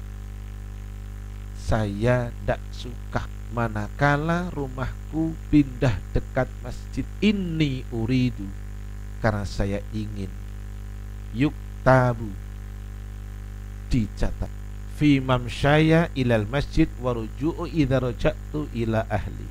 [1.62, 3.22] Saya tidak suka
[3.54, 7.06] manakala rumahku pindah dekat masjid.
[7.22, 8.44] Ini uridu.
[9.22, 10.28] Karena saya ingin
[11.32, 12.28] yuk tabu
[13.92, 14.48] dicatat.
[14.96, 19.48] Fi mamsyaya ilal masjid waruju'u idza raja'tu ila ahli.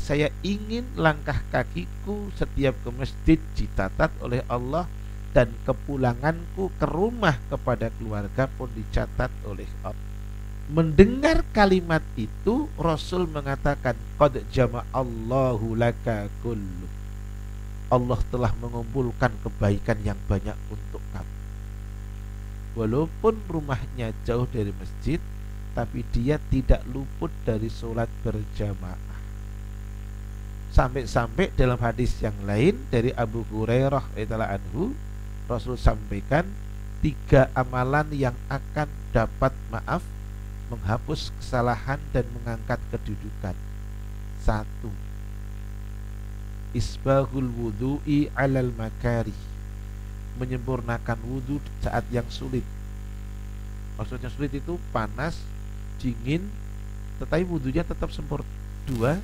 [0.00, 4.90] Saya ingin langkah kakiku setiap ke masjid dicatat oleh Allah
[5.34, 10.12] dan kepulanganku ke rumah kepada keluarga pun dicatat oleh Allah.
[10.64, 14.40] Mendengar kalimat itu Rasul mengatakan qad
[16.40, 16.86] kullu
[17.92, 21.34] Allah telah mengumpulkan kebaikan yang banyak untuk kamu.
[22.74, 25.20] Walaupun rumahnya jauh dari masjid,
[25.74, 29.18] tapi dia tidak luput dari sholat berjamaah.
[30.74, 34.90] Sampai-sampai dalam hadis yang lain dari Abu Hurairah anhu,
[35.46, 36.42] Rasul sampaikan
[36.98, 40.02] tiga amalan yang akan dapat maaf
[40.72, 43.54] menghapus kesalahan dan mengangkat kedudukan.
[44.42, 44.90] Satu,
[46.74, 49.32] isbahul wudu'i alal makari.
[50.36, 52.66] Menyempurnakan wudhu saat yang sulit.
[53.94, 55.38] Maksudnya sulit itu panas
[56.02, 56.50] dingin
[57.22, 58.46] tetapi wudhunya tetap sempurna.
[58.84, 59.16] Dua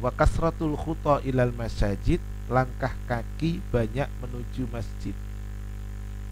[0.00, 5.14] wa kasratul khuta ilal masajid langkah kaki banyak menuju masjid.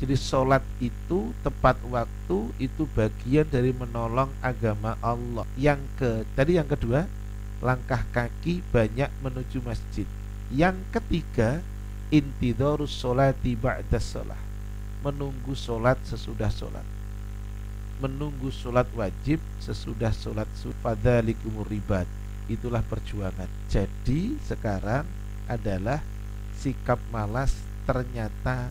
[0.02, 5.46] Jadi sholat itu tepat waktu itu bagian dari menolong agama Allah.
[5.54, 7.06] Yang ke tadi yang kedua
[7.62, 10.08] langkah kaki banyak menuju masjid
[10.52, 11.64] yang ketiga,
[12.12, 14.36] intidorus sholati ba'da sholat
[15.00, 16.86] Menunggu sholat sesudah sholat.
[17.98, 20.46] Menunggu sholat wajib sesudah sholat
[20.84, 22.06] Fadhalikumur ribat.
[22.46, 23.48] Itulah perjuangan.
[23.66, 25.08] Jadi sekarang
[25.50, 26.04] adalah
[26.54, 28.70] sikap malas ternyata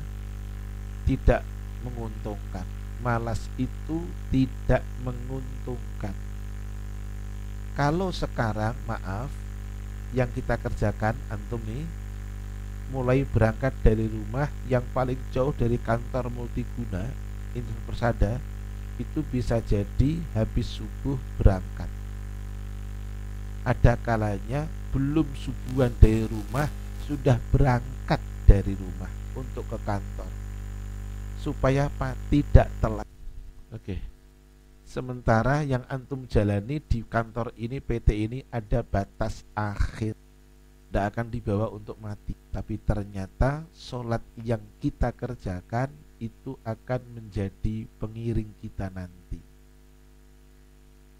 [1.04, 1.44] tidak
[1.84, 2.64] menguntungkan.
[3.04, 6.16] Malas itu tidak menguntungkan.
[7.76, 9.41] Kalau sekarang maaf
[10.12, 11.88] yang kita kerjakan antum nih
[12.92, 17.08] mulai berangkat dari rumah yang paling jauh dari kantor multiguna
[17.56, 18.40] ini Persada
[19.00, 21.90] itu bisa jadi habis subuh berangkat.
[23.64, 26.68] Ada kalanya belum subuhan dari rumah
[27.08, 30.30] sudah berangkat dari rumah untuk ke kantor.
[31.42, 32.14] Supaya apa?
[32.30, 33.08] Tidak telat.
[33.74, 33.98] Oke.
[33.98, 34.11] okay.
[34.92, 40.12] Sementara yang antum jalani di kantor ini PT ini ada batas akhir.
[40.20, 42.36] Tidak akan dibawa untuk mati.
[42.52, 45.88] Tapi ternyata sholat yang kita kerjakan
[46.20, 49.40] Itu akan menjadi pengiring kita nanti.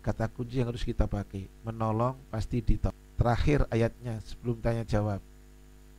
[0.04, 3.00] Kata kunci yang harus kita pakai Menolong pasti ditolong.
[3.16, 5.24] Terakhir ayatnya sebelum tanya jawab.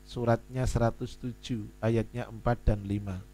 [0.05, 1.33] Suratnya 107
[1.81, 3.33] ayatnya 4 dan 5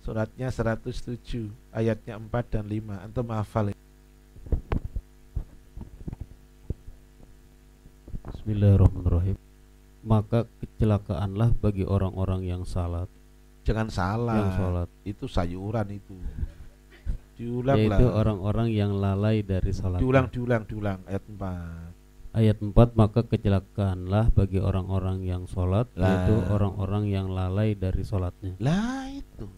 [0.00, 3.76] Suratnya 107 Ayatnya 4 dan 5 Antum hafal
[8.30, 9.36] Bismillahirrahmanirrahim.
[10.00, 13.04] Maka kecelakaanlah bagi orang-orang yang salat.
[13.68, 14.88] Jangan salah Yang salat.
[15.04, 16.16] Itu sayuran itu.
[17.36, 21.04] Diulang Yaitu orang-orang yang lalai dari salat Diulang, diulang, diulang.
[21.04, 28.04] Ayat 4 Ayat 4 Maka kecelakaanlah bagi orang-orang yang sholat Yaitu orang-orang yang lalai dari
[28.04, 29.48] sholatnya Lah itu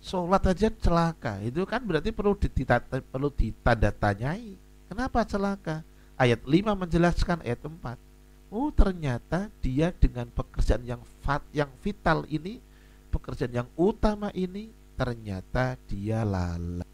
[0.00, 1.38] sholat aja celaka.
[1.44, 4.56] Itu kan berarti perlu ditata, perlu ditanda tanyai
[4.90, 5.84] kenapa celaka?
[6.20, 7.96] Ayat 5 menjelaskan ayat 4
[8.50, 12.58] oh ternyata dia dengan pekerjaan yang fat yang vital ini
[13.14, 16.84] pekerjaan yang utama ini ternyata dia lalai.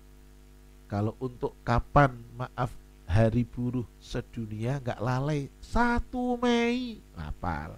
[0.86, 2.70] Kalau untuk kapan maaf
[3.08, 5.50] hari buruh sedunia nggak lalai?
[5.58, 7.02] Satu Mei.
[7.18, 7.74] Lapal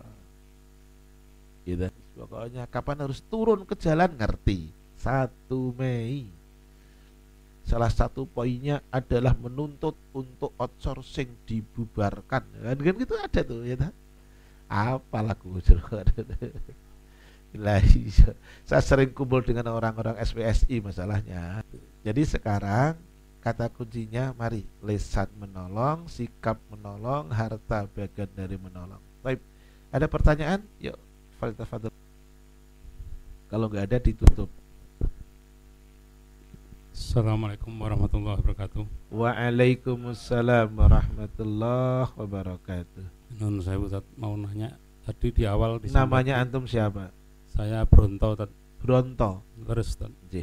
[1.65, 1.89] gitu.
[2.19, 6.29] Pokoknya kapan harus turun ke jalan ngerti 1 Mei
[7.69, 13.93] salah satu poinnya adalah menuntut untuk outsourcing dibubarkan kan kan gitu ada tuh ya
[14.69, 15.53] apa lagu
[17.57, 18.13] Ilahi.
[18.69, 21.65] Saya sering kumpul dengan orang-orang SPSI masalahnya.
[22.05, 22.93] Jadi sekarang
[23.41, 29.01] kata kuncinya mari lesan menolong, sikap menolong, harta bagian dari menolong.
[29.25, 29.41] Baik,
[29.89, 30.61] ada pertanyaan?
[30.77, 30.99] Yuk,
[33.49, 34.58] Kalau nggak ada ditutup.
[36.99, 38.83] Assalamualaikum warahmatullahi wabarakatuh.
[39.15, 43.07] Waalaikumsalam warahmatullahi wabarakatuh.
[43.39, 44.75] Nun saya Ustaz mau nanya
[45.07, 47.15] tadi di awal di Namanya antum siapa?
[47.55, 48.51] Saya Bronto Tad.
[48.83, 49.47] Bronto.
[49.63, 50.11] Terus Tad.
[50.11, 50.43] E,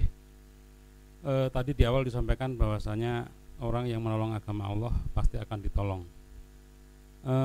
[1.52, 3.28] tadi di awal disampaikan bahwasanya
[3.60, 6.08] orang yang menolong agama Allah pasti akan ditolong.
[7.20, 7.36] E,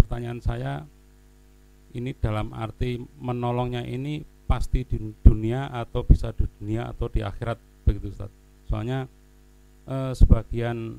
[0.00, 0.88] pertanyaan saya
[1.92, 7.60] ini dalam arti menolongnya ini pasti di dunia atau bisa di dunia atau di akhirat
[7.84, 8.32] begitu Ustaz.
[8.64, 9.04] Soalnya
[9.84, 10.96] e, sebagian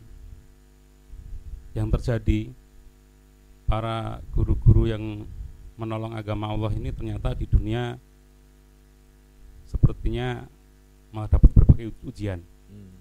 [1.73, 2.53] yang terjadi
[3.65, 5.25] para guru-guru yang
[5.81, 7.97] menolong agama Allah ini ternyata di dunia
[9.65, 10.45] sepertinya
[11.09, 12.37] malah dapat berbagai ujian.
[12.69, 12.93] Hmm.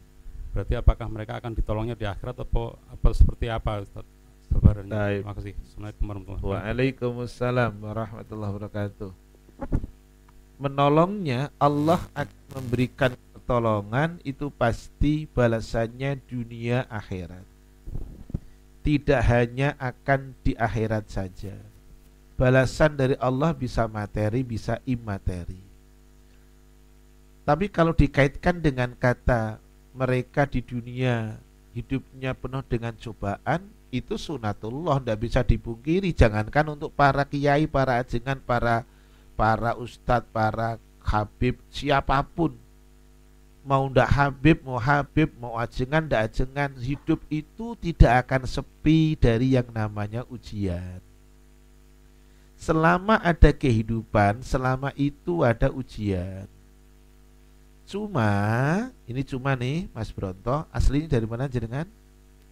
[0.56, 4.04] Berarti apakah mereka akan ditolongnya di akhirat atau apa seperti apa Ustaz?
[4.48, 5.52] Terima kasih.
[5.60, 6.64] Assalamualaikum warahmatullahi wabarakatuh.
[6.64, 9.10] Waalaikumsalam warahmatullahi wabarakatuh.
[10.58, 17.46] Menolongnya Allah akan memberikan pertolongan itu pasti balasannya dunia akhirat.
[18.82, 21.54] Tidak hanya akan di akhirat saja
[22.38, 25.58] balasan dari Allah bisa materi, bisa imateri.
[27.42, 29.58] Tapi kalau dikaitkan dengan kata
[29.98, 31.34] mereka di dunia
[31.74, 36.14] hidupnya penuh dengan cobaan, itu sunatullah, tidak bisa dipungkiri.
[36.14, 38.86] Jangankan untuk para kiai, para ajengan, para
[39.38, 42.58] para ustadz, para habib, siapa pun.
[43.62, 49.54] Mau ndak habib, mau habib, mau ajengan, ndak ajengan, hidup itu tidak akan sepi dari
[49.54, 50.98] yang namanya ujian
[52.58, 56.50] selama ada kehidupan, selama itu ada ujian.
[57.88, 58.28] Cuma,
[59.08, 61.88] ini cuma nih Mas Bronto, aslinya dari mana jenengan?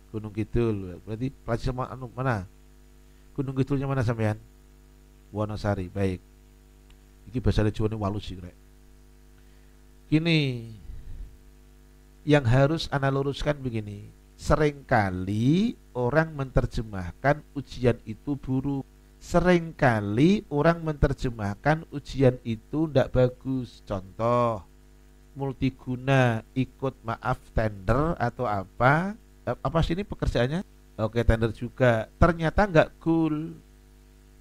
[0.09, 0.97] Gunung Kidul.
[1.05, 2.49] Berarti pelajar anu mana?
[3.37, 4.41] Gunung Kidulnya mana sampean?
[5.35, 5.93] Wonosari.
[5.93, 6.23] Baik.
[7.29, 8.39] Iki bahasa Jawa ini walus sih,
[10.07, 10.71] Gini,
[12.23, 14.07] yang harus ana luruskan begini.
[14.37, 18.87] Seringkali orang menerjemahkan ujian itu buruk
[19.27, 23.83] sering kali orang menerjemahkan ujian itu tidak bagus.
[23.83, 24.63] Contoh,
[25.35, 29.19] multiguna ikut maaf tender atau apa?
[29.43, 30.63] Eh, apa sih ini pekerjaannya?
[30.97, 32.07] Oke tender juga.
[32.23, 33.53] Ternyata nggak cool.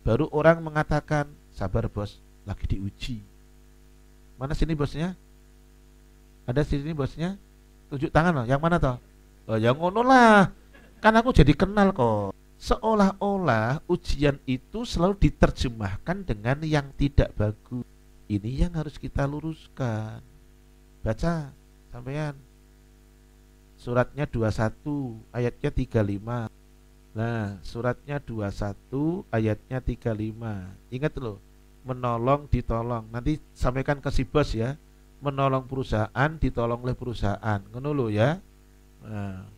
[0.06, 3.18] Baru orang mengatakan sabar bos, lagi diuji.
[4.40, 5.18] Mana sini bosnya?
[6.46, 7.36] Ada sini bosnya?
[7.90, 8.46] Tunjuk tangan loh.
[8.46, 8.98] Yang mana toh?
[9.50, 10.50] Oh, yang ngono lah.
[11.02, 17.86] Kan aku jadi kenal kok seolah-olah ujian itu selalu diterjemahkan dengan yang tidak bagus.
[18.26, 20.18] Ini yang harus kita luruskan.
[21.06, 21.54] Baca
[21.94, 22.34] sampean.
[23.78, 26.50] Suratnya 21 ayatnya 35.
[27.16, 30.74] Nah, suratnya 21 ayatnya 35.
[30.90, 31.38] Ingat loh,
[31.86, 33.06] menolong ditolong.
[33.14, 34.74] Nanti sampaikan ke si bos ya.
[35.22, 37.62] Menolong perusahaan ditolong oleh perusahaan.
[37.72, 38.42] Ngono ya.
[39.06, 39.56] Nah,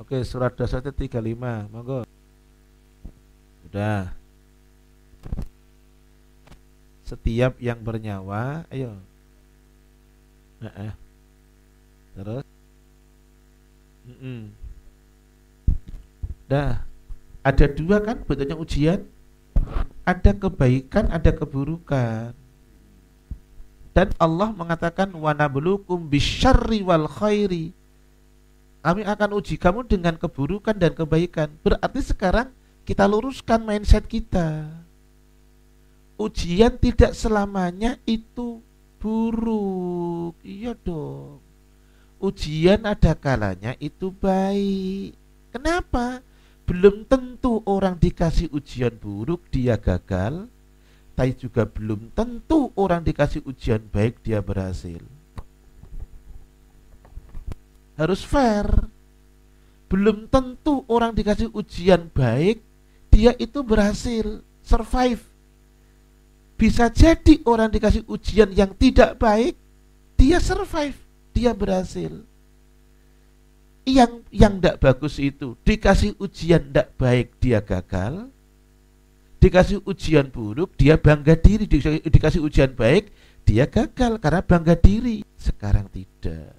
[0.00, 2.02] Oke, surat dasar 35, monggo.
[3.62, 4.10] Sudah.
[7.04, 8.96] Setiap yang bernyawa, ayo.
[10.64, 10.94] Nah, eh.
[12.16, 12.44] Terus.
[14.08, 14.40] Mm -mm.
[16.48, 16.82] Dah.
[17.44, 19.06] Ada dua kan betulnya ujian.
[20.02, 22.34] Ada kebaikan, ada keburukan.
[23.92, 27.76] Dan Allah mengatakan wa nabluukum bisyarri wal khairi
[28.82, 31.54] kami akan uji kamu dengan keburukan dan kebaikan.
[31.62, 32.50] Berarti sekarang
[32.82, 34.66] kita luruskan mindset kita.
[36.18, 38.58] Ujian tidak selamanya itu
[38.98, 40.34] buruk.
[40.42, 41.38] Iya dong.
[42.18, 45.14] Ujian ada kalanya itu baik.
[45.54, 46.18] Kenapa?
[46.72, 50.48] Belum tentu orang dikasih ujian buruk dia gagal,
[51.12, 55.04] tapi juga belum tentu orang dikasih ujian baik dia berhasil
[57.96, 58.66] harus fair.
[59.86, 62.64] Belum tentu orang dikasih ujian baik,
[63.12, 65.20] dia itu berhasil survive.
[66.56, 69.54] Bisa jadi orang dikasih ujian yang tidak baik,
[70.16, 70.96] dia survive,
[71.36, 72.24] dia berhasil.
[73.82, 78.30] Yang yang tidak bagus itu dikasih ujian tidak baik dia gagal,
[79.42, 81.66] dikasih ujian buruk dia bangga diri.
[81.66, 83.10] Dikasih, ujian baik
[83.42, 85.26] dia gagal karena bangga diri.
[85.34, 86.54] Sekarang tidak.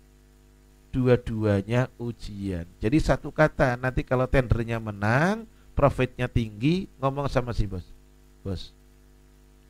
[0.91, 2.67] Dua-duanya ujian.
[2.83, 7.87] Jadi satu kata nanti kalau tendernya menang profitnya tinggi ngomong sama si bos.
[8.43, 8.75] Bos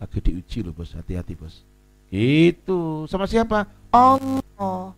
[0.01, 1.61] lagi diuji loh bos hati-hati bos.
[2.09, 3.69] Itu sama siapa?
[3.93, 4.97] Allah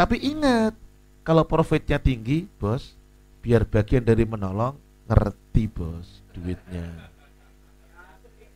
[0.00, 0.72] tapi ingat
[1.20, 2.96] kalau profitnya tinggi bos
[3.44, 4.72] biar bagian dari menolong
[5.04, 6.88] ngerti bos duitnya.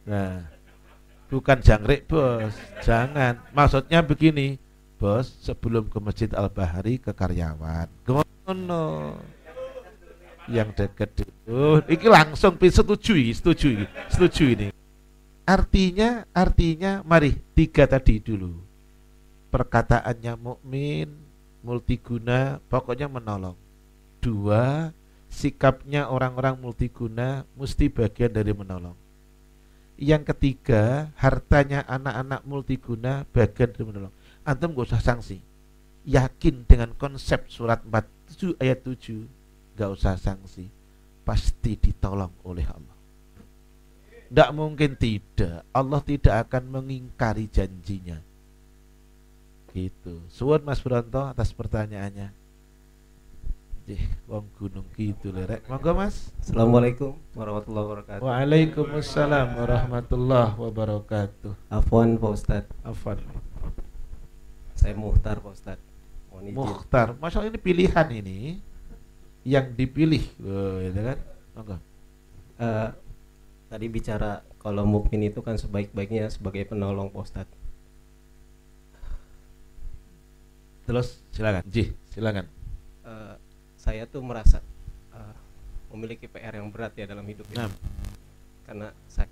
[0.09, 0.49] Nah
[1.29, 2.57] bukan jangkrik bos.
[2.81, 3.45] Jangan.
[3.53, 4.57] Maksudnya begini
[4.97, 7.93] bos sebelum ke masjid al bahari ke karyawan.
[8.09, 9.21] Gono
[10.49, 11.13] yang deket
[11.45, 14.69] dulu ini langsung setuju setuju setuju ini.
[15.45, 18.57] Artinya artinya mari tiga tadi dulu.
[19.53, 21.24] Perkataannya mukmin
[21.65, 23.57] multiguna pokoknya menolong
[24.25, 24.93] dua
[25.29, 28.97] sikapnya orang-orang multiguna mesti bagian dari menolong.
[30.01, 34.15] Yang ketiga, hartanya anak-anak multiguna bagian dari menolong.
[34.47, 35.43] Antum gak usah sanksi.
[36.09, 40.71] Yakin dengan konsep surat 47 ayat 7, gak usah sanksi.
[41.27, 42.97] Pasti ditolong oleh Allah.
[44.31, 45.67] Tidak mungkin tidak.
[45.71, 48.19] Allah tidak akan mengingkari janjinya.
[49.75, 50.23] Gitu.
[50.31, 52.31] Suwun Mas Bronto atas pertanyaannya.
[53.85, 54.01] Jih,
[54.31, 55.67] wong gunung gitu lerek.
[55.67, 56.31] Monggo Mas.
[56.41, 58.23] Assalamualaikum warahmatullahi wabarakatuh.
[58.23, 61.53] Waalaikumsalam warahmatullahi wabarakatuh.
[61.69, 62.65] Afwan Pak Ustad.
[62.87, 63.19] Afwan.
[64.79, 65.79] Saya Muhtar Pak Ustad.
[66.33, 67.19] Muhtar.
[67.19, 68.39] Masya ini pilihan ini
[69.43, 71.19] yang dipilih, oh, gitu kan?
[71.59, 71.77] Monggo.
[72.57, 72.89] Uh,
[73.69, 77.49] tadi bicara kalau mukmin itu kan sebaik-baiknya sebagai penolong Pak Ustad.
[80.85, 81.63] Terus silakan.
[81.65, 82.45] Jih, silakan.
[83.05, 83.35] Uh,
[83.81, 84.61] saya tuh merasa
[85.13, 85.37] uh,
[85.93, 87.65] memiliki PR yang berat ya dalam hidup ini.
[87.65, 87.73] Nah.
[88.65, 89.29] Karena saya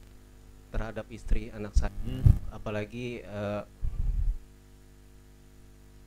[0.72, 2.57] terhadap istri, anak saya, hmm.
[2.57, 3.64] apalagi uh,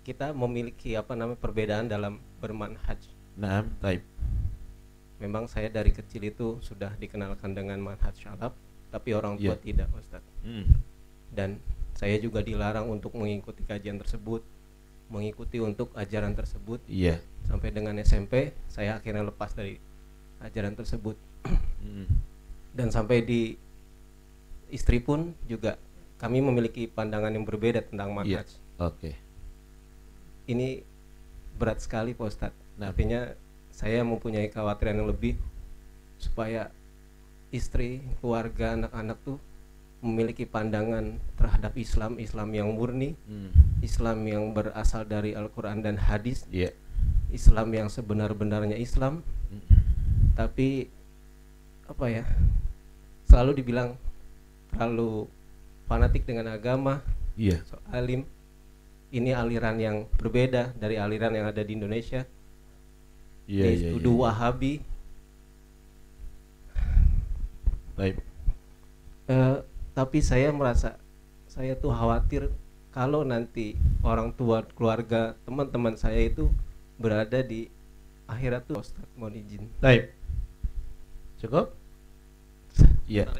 [0.05, 2.97] kita memiliki apa namanya perbedaan dalam bermanhaj.
[3.37, 4.05] Nah, type.
[5.21, 8.53] Memang saya dari kecil itu sudah dikenalkan dengan manhaj syalab,
[8.93, 9.61] tapi orang tua yeah.
[9.61, 10.21] tidak, Ustaz.
[10.45, 10.65] Hmm.
[11.33, 11.57] Dan
[11.97, 14.45] saya juga dilarang untuk mengikuti kajian tersebut,
[15.09, 16.81] mengikuti untuk ajaran tersebut.
[16.89, 17.17] Iya.
[17.17, 19.77] Yeah sampai dengan SMP saya akhirnya lepas dari
[20.41, 22.05] ajaran tersebut hmm.
[22.73, 23.41] dan sampai di
[24.73, 25.77] istri pun juga
[26.17, 28.43] kami memiliki pandangan yang berbeda tentang manhaj.
[28.43, 28.45] Yeah.
[28.81, 28.91] Oke.
[28.97, 29.13] Okay.
[30.49, 30.81] Ini
[31.59, 32.61] berat sekali Pak Ustadz.
[32.79, 33.35] Nah, artinya
[33.69, 35.35] saya mempunyai kekhawatiran yang lebih
[36.17, 36.71] supaya
[37.51, 39.37] istri, keluarga, anak-anak tuh
[40.03, 43.83] memiliki pandangan terhadap Islam, Islam yang murni, hmm.
[43.83, 46.45] Islam yang berasal dari Al-Quran dan hadis.
[46.51, 46.73] Yeah
[47.35, 49.19] Islam yang sebenar-benarnya Islam.
[50.35, 50.87] Tapi
[51.85, 52.25] apa ya
[53.29, 53.93] selalu dibilang
[54.73, 55.29] terlalu
[55.85, 57.03] fanatik dengan agama
[57.35, 57.61] iya.
[57.67, 58.23] so, alim.
[59.15, 62.27] Ini aliran yang berbeda dari aliran yang ada di Indonesia.
[63.47, 64.83] Iya iya iya Wahabi.
[67.95, 68.19] Baik.
[69.31, 69.63] Uh,
[69.95, 70.99] tapi saya merasa
[71.47, 72.51] saya tuh khawatir
[72.91, 76.51] kalau nanti orang tua keluarga teman-teman saya itu
[76.99, 77.71] berada di
[78.27, 79.63] akhirat tuh Ustaz mohon izin.
[79.79, 80.11] Baik.
[81.39, 81.71] Cukup?
[83.07, 83.31] Iya.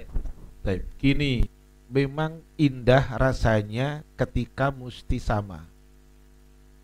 [0.64, 0.88] Baik.
[0.96, 1.44] Kini
[1.92, 5.68] memang indah rasanya ketika mesti sama.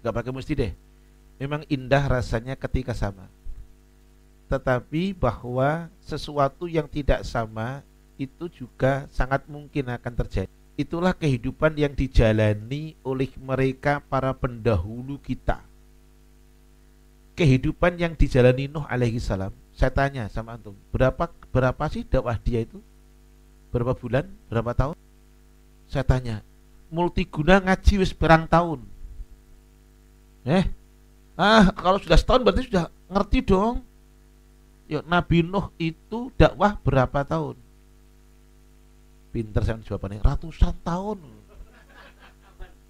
[0.03, 0.73] Gak pakai mesti deh.
[1.39, 3.25] Memang indah rasanya ketika sama.
[4.51, 7.85] Tetapi bahwa sesuatu yang tidak sama
[8.21, 10.51] itu juga sangat mungkin akan terjadi.
[10.77, 15.65] Itulah kehidupan yang dijalani oleh mereka para pendahulu kita.
[17.33, 19.49] Kehidupan yang dijalani Nuh alaihi salam.
[19.73, 22.77] Saya tanya sama antum berapa berapa sih dakwah dia itu?
[23.73, 24.29] Berapa bulan?
[24.51, 24.95] Berapa tahun?
[25.89, 26.45] Saya tanya
[26.91, 28.85] multiguna ngaji wis perang tahun.
[30.45, 30.65] Eh?
[31.39, 33.81] Ah kalau sudah setahun berarti sudah ngerti dong.
[34.91, 37.60] Yuk Nabi Nuh itu dakwah berapa tahun
[39.31, 41.19] pinter saya jawabannya ratusan tahun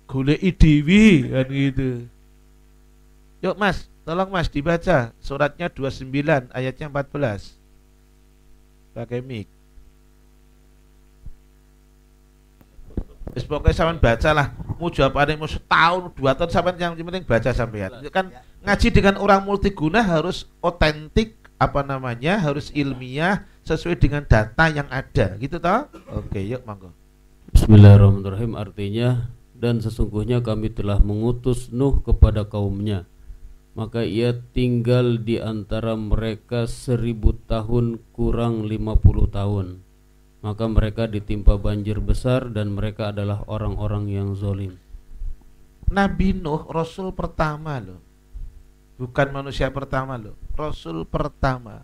[0.09, 1.89] gule idewi kan gitu
[3.41, 7.53] yuk mas Tolong Mas dibaca suratnya 29 ayatnya 14.
[8.97, 9.45] Pakai mic.
[13.31, 14.47] Wis pokoknya sampean baca lah.
[14.81, 17.93] Mau jawabannya mau setahun, dua tahun sampean yang penting baca sampean.
[18.09, 18.33] Kan
[18.65, 25.37] ngaji dengan orang multiguna harus otentik apa namanya harus ilmiah sesuai dengan data yang ada.
[25.37, 25.89] Gitu toh?
[26.13, 26.93] Oke yuk monggo.
[27.51, 28.57] Bismillahirrahmanirrahim.
[28.57, 33.05] Artinya dan sesungguhnya kami telah mengutus Nuh kepada kaumnya.
[33.71, 39.79] Maka ia tinggal di antara mereka seribu tahun kurang lima puluh tahun.
[40.41, 44.81] Maka mereka ditimpa banjir besar dan mereka adalah orang-orang yang zolim
[45.91, 47.99] Nabi Nuh Rasul pertama loh.
[48.95, 50.39] Bukan manusia pertama loh.
[50.55, 51.83] Rasul pertama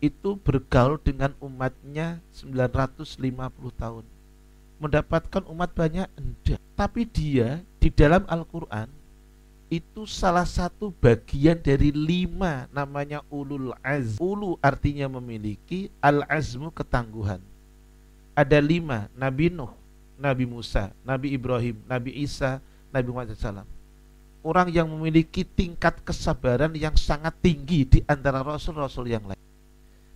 [0.00, 3.20] Itu bergaul dengan umatnya 950
[3.76, 4.04] tahun.
[4.80, 6.08] Mendapatkan umat banyak?
[6.16, 6.60] Enggak.
[6.72, 8.88] Tapi dia di dalam Al-Quran
[9.68, 17.38] itu salah satu bagian dari lima namanya ulul az ulu artinya memiliki al azmu ketangguhan.
[18.34, 19.70] Ada lima Nabi Nuh
[20.20, 22.60] Nabi Musa Nabi Ibrahim Nabi Isa
[22.92, 23.64] Nabi Muhammad SAW
[24.44, 29.40] orang yang memiliki tingkat kesabaran yang sangat tinggi di antara rasul-rasul yang lain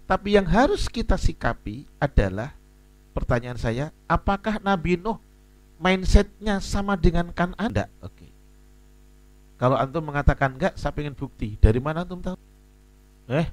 [0.04, 2.52] tapi yang harus kita sikapi adalah
[3.16, 5.16] pertanyaan saya apakah Nabi Nuh
[5.80, 8.34] mindsetnya sama dengan kan anda oke.
[9.54, 11.54] Kalau antum mengatakan enggak, saya ingin bukti.
[11.62, 12.36] Dari mana antum tahu?
[13.30, 13.48] Eh?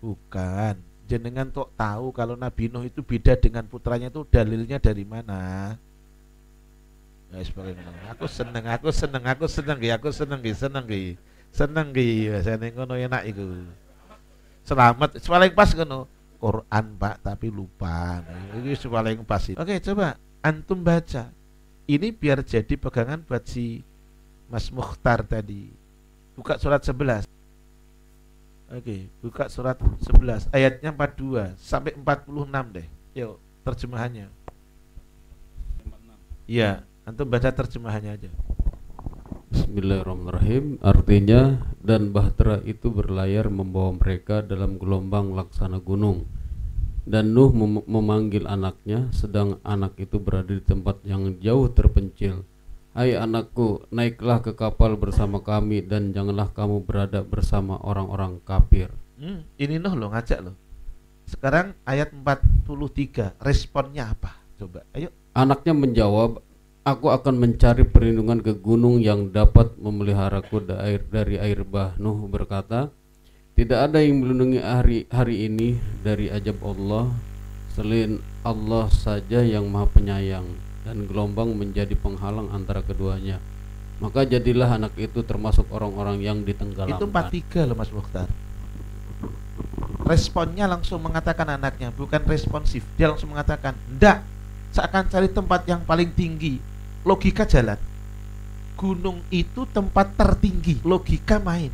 [0.00, 0.74] Bukan.
[1.08, 5.72] Jenengan kok tahu kalau Nabi Nuh itu beda dengan putranya itu dalilnya dari mana?
[7.28, 7.44] Ya,
[8.08, 11.12] aku seneng, aku seneng, aku seneng, ya, aku seneng, ya, seneng, ya,
[11.52, 13.68] seneng, ya, saya ngono enak itu.
[14.68, 16.04] Selamat, paling pas ngono.
[16.36, 18.20] Quran pak, tapi lupa.
[18.52, 19.40] Ini paling pas.
[19.56, 21.32] Oke, coba antum baca.
[21.88, 23.80] Ini biar jadi pegangan buat si
[24.52, 25.72] Mas Mukhtar tadi.
[26.36, 27.24] Buka surat 11.
[28.68, 32.86] Oke, buka surat 11 ayatnya 42 sampai 46 deh.
[33.16, 34.28] Yuk, terjemahannya.
[36.44, 38.30] Iya, antum baca terjemahannya aja.
[39.48, 46.28] Bismillahirrahmanirrahim Artinya Dan bahtera itu berlayar membawa mereka dalam gelombang laksana gunung
[47.08, 52.44] Dan Nuh mem memanggil anaknya Sedang anak itu berada di tempat yang jauh terpencil
[52.98, 58.90] Hai anakku, naiklah ke kapal bersama kami dan janganlah kamu berada bersama orang-orang kafir.
[59.22, 60.58] Hmm, ini noh lo ngajak lo.
[61.22, 64.42] Sekarang ayat 43, responnya apa?
[64.58, 65.14] Coba, ayo.
[65.30, 66.42] Anaknya menjawab,
[66.84, 71.96] aku akan mencari perlindungan ke gunung yang dapat memeliharaku dari, dari air bah.
[71.98, 72.90] Nuh berkata,
[73.58, 75.74] tidak ada yang melindungi hari hari ini
[76.06, 77.10] dari ajab Allah
[77.74, 80.46] selain Allah saja yang Maha Penyayang
[80.86, 83.42] dan gelombang menjadi penghalang antara keduanya.
[83.98, 87.02] Maka jadilah anak itu termasuk orang-orang yang ditenggelamkan.
[87.02, 88.30] Itu 43 loh Mas Mukhtar.
[90.06, 92.86] Responnya langsung mengatakan anaknya, bukan responsif.
[92.94, 94.22] Dia langsung mengatakan, "Ndak,
[94.78, 96.60] akan cari tempat yang paling tinggi."
[97.02, 97.78] Logika jalan.
[98.78, 101.72] Gunung itu tempat tertinggi, logika main.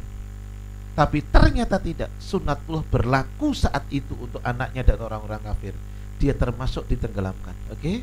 [0.95, 2.09] Tapi ternyata tidak.
[2.23, 5.75] Sunatullah berlaku saat itu untuk anaknya dan orang-orang kafir.
[6.23, 7.53] Dia termasuk ditenggelamkan.
[7.75, 7.81] Oke?
[7.83, 7.97] Okay?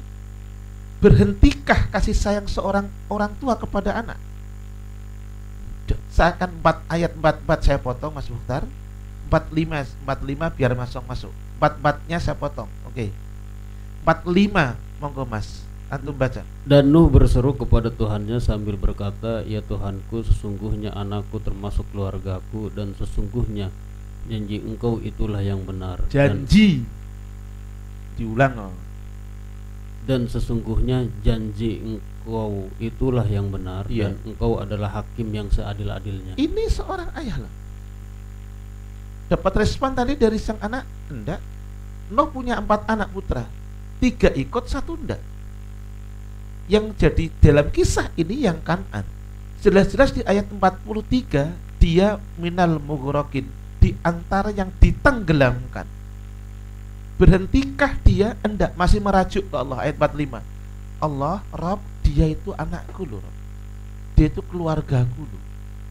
[1.02, 4.20] Berhentikah kasih sayang seorang orang tua kepada anak?
[6.12, 8.64] Saya akan 4 ayat 44 saya potong Mas Muhtar
[9.32, 13.10] 45 45 biar masuk masuk 44-nya saya potong Oke okay.
[14.08, 20.94] 45 monggo Mas Antum baca Dan Nuh berseru kepada Tuhannya sambil berkata Ya Tuhanku sesungguhnya
[20.96, 23.74] anakku termasuk keluargaku Dan sesungguhnya
[24.30, 28.76] janji engkau itulah yang benar Janji dan, Diulang oh
[30.02, 34.10] dan sesungguhnya janji engkau itulah yang benar iya.
[34.10, 36.42] dan engkau adalah hakim yang seadil-adilnya.
[36.42, 37.54] Ini seorang ayah lah.
[39.32, 41.40] Dapat respon tadi dari sang anak, enggak.
[42.12, 43.46] Nuh punya empat anak putra,
[44.02, 45.22] tiga ikut, satu enggak.
[46.66, 49.06] Yang jadi dalam kisah ini yang kanan.
[49.62, 53.46] Jelas-jelas di ayat 43 dia minal mughrokin
[53.78, 55.86] di antara yang ditenggelamkan
[57.22, 58.34] Berhentikah dia?
[58.42, 60.42] Enggak, masih merajuk ke Allah ayat 45.
[60.98, 63.22] Allah, Rob, dia itu anakku loh.
[64.18, 65.42] Dia itu keluargaku loh.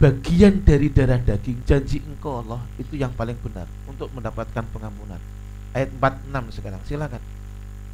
[0.02, 5.22] Bagian dari darah daging janji engkau Allah itu yang paling benar untuk mendapatkan pengampunan.
[5.70, 7.22] Ayat 46 sekarang, silakan.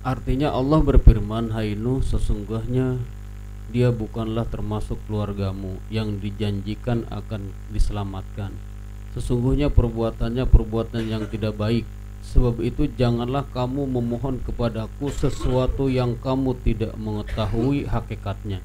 [0.07, 3.03] Artinya Allah berfirman, Hai Nuh, sesungguhnya
[3.75, 8.55] dia bukanlah termasuk keluargamu yang dijanjikan akan diselamatkan.
[9.19, 11.83] Sesungguhnya perbuatannya perbuatan yang tidak baik
[12.27, 18.59] Sebab itu janganlah kamu memohon kepadaku sesuatu yang kamu tidak mengetahui hakikatnya.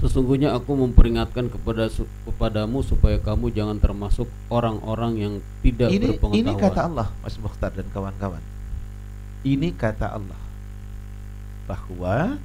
[0.00, 1.88] Sesungguhnya aku memperingatkan kepada
[2.28, 6.56] kepadamu supaya kamu jangan termasuk orang-orang yang tidak ini, berpengetahuan.
[6.56, 8.42] Ini kata Allah, Mas Mukhtar dan kawan-kawan.
[9.44, 10.45] Ini kata Allah
[11.66, 12.40] bahwa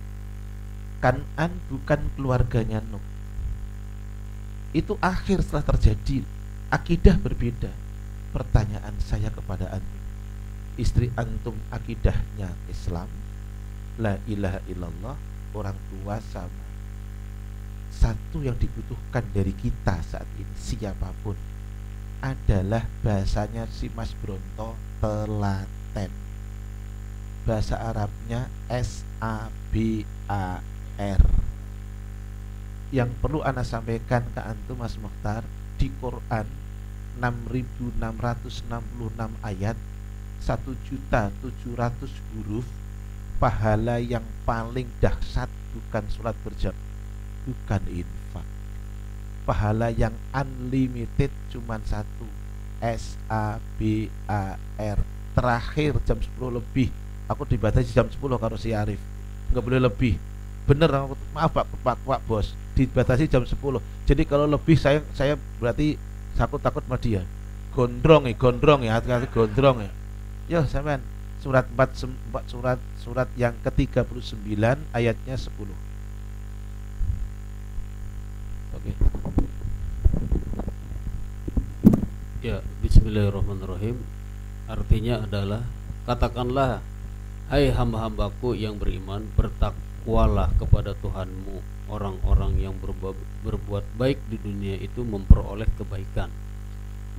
[1.01, 3.01] Kanan bukan keluarganya Nuh.
[4.69, 6.21] Itu akhir setelah terjadi.
[6.69, 7.73] Akidah berbeda.
[8.29, 10.01] Pertanyaan saya kepada Anda
[10.79, 13.05] istri antum akidahnya Islam
[13.99, 15.15] la ilaha illallah
[15.51, 16.65] orang tua sama
[17.91, 21.35] satu yang dibutuhkan dari kita saat ini siapa pun
[22.23, 26.09] adalah bahasanya si Mas Bronto telaten
[27.47, 30.61] bahasa Arabnya S A B A
[30.97, 31.23] R.
[32.91, 35.47] Yang perlu anda sampaikan ke antum Mas Mukhtar
[35.79, 36.45] di Quran
[37.17, 37.97] 6666
[39.41, 39.77] ayat
[40.41, 42.67] 1 juta 700 huruf
[43.41, 46.91] pahala yang paling dahsyat bukan sholat berjamaah
[47.45, 48.47] bukan infak.
[49.49, 52.29] Pahala yang unlimited cuman satu
[52.81, 54.99] S A B A R.
[55.33, 56.89] Terakhir jam 10 lebih
[57.31, 58.99] aku dibatasi jam 10 kalau si Arif.
[59.55, 60.19] Nggak boleh lebih.
[60.67, 60.91] Bener
[61.33, 62.53] maaf pak, pak pak bos.
[62.75, 63.55] Dibatasi jam 10
[64.11, 65.95] jadi kalau lebih saya saya berarti
[66.35, 67.23] aku takut sama dia.
[67.71, 69.91] Gondrong ya gondrong ya hati-hati gondrong ya.
[70.51, 70.99] Yo sampean
[71.39, 74.61] surat 4, 4 surat surat yang ke-39
[74.93, 75.47] ayatnya 10
[78.75, 78.91] Oke.
[82.41, 84.01] Ya, bismillahirrahmanirrahim.
[84.65, 85.61] Artinya adalah
[86.09, 86.81] katakanlah
[87.51, 91.83] hai hamba-hambaku yang beriman bertakwalah kepada Tuhanmu.
[91.91, 96.31] Orang-orang yang berbuat, baik di dunia itu memperoleh kebaikan.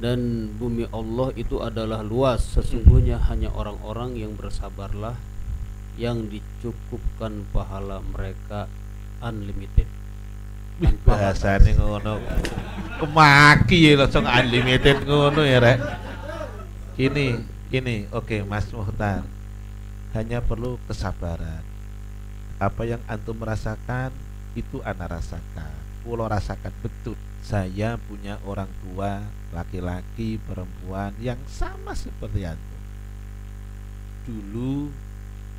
[0.00, 2.56] Dan bumi Allah itu adalah luas.
[2.56, 5.20] Sesungguhnya hanya orang-orang yang bersabarlah
[6.00, 8.72] yang dicukupkan pahala mereka
[9.20, 9.84] unlimited.
[11.04, 12.16] Bahasane ngono.
[12.96, 15.78] Kemaki ya langsung unlimited ngono ya rek.
[16.96, 17.36] Ini
[17.76, 19.41] ini oke okay, Mas Muhtar
[20.12, 21.64] hanya perlu kesabaran.
[22.60, 24.12] Apa yang antum merasakan
[24.52, 25.72] itu anak rasakan.
[26.04, 27.16] Pulau rasakan betul.
[27.42, 32.82] Saya punya orang tua laki-laki perempuan yang sama seperti antum.
[34.28, 34.92] Dulu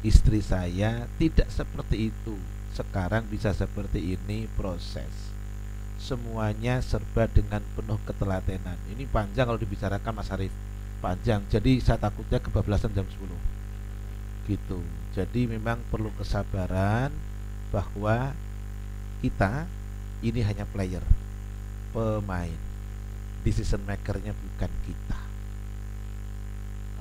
[0.06, 2.38] istri saya tidak seperti itu.
[2.72, 5.12] Sekarang bisa seperti ini proses.
[6.00, 8.80] Semuanya serba dengan penuh ketelatenan.
[8.96, 10.54] Ini panjang kalau dibicarakan Mas Arif.
[11.04, 11.44] Panjang.
[11.52, 13.53] Jadi saya takutnya kebablasan jam 10
[14.48, 14.84] gitu
[15.14, 17.14] jadi memang perlu kesabaran
[17.72, 18.36] bahwa
[19.24, 19.66] kita
[20.24, 21.04] ini hanya player
[21.96, 22.60] pemain
[23.44, 25.20] decision makernya bukan kita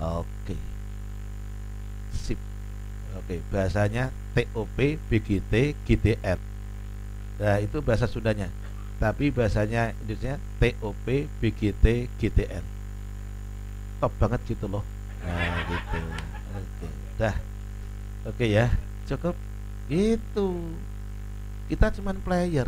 [0.02, 0.56] oke
[2.14, 2.38] sip
[3.12, 6.40] Oke, bahasanya TOP, BGT, GTR.
[7.36, 8.48] Nah, itu bahasa Sundanya.
[8.96, 12.64] Tapi bahasanya Indonesia TOP, BGT, GTR.
[14.00, 14.84] Top banget gitu loh.
[15.20, 16.00] Nah, gitu.
[16.56, 16.88] Oke,
[17.22, 17.36] dah.
[18.26, 18.66] Oke ya,
[19.06, 19.38] cukup.
[19.86, 20.58] Itu.
[21.70, 22.66] Kita cuman player.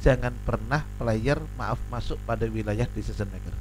[0.00, 3.52] Jangan pernah player maaf masuk pada wilayah decision maker.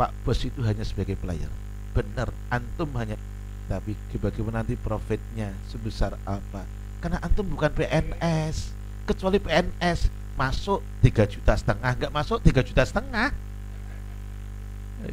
[0.00, 1.48] Pak bos itu hanya sebagai player.
[1.92, 3.20] Benar, antum hanya
[3.70, 6.66] tapi bagaimana nanti profitnya sebesar apa
[6.98, 8.74] karena antum bukan PNS
[9.06, 13.30] kecuali PNS masuk tiga juta setengah nggak masuk tiga juta setengah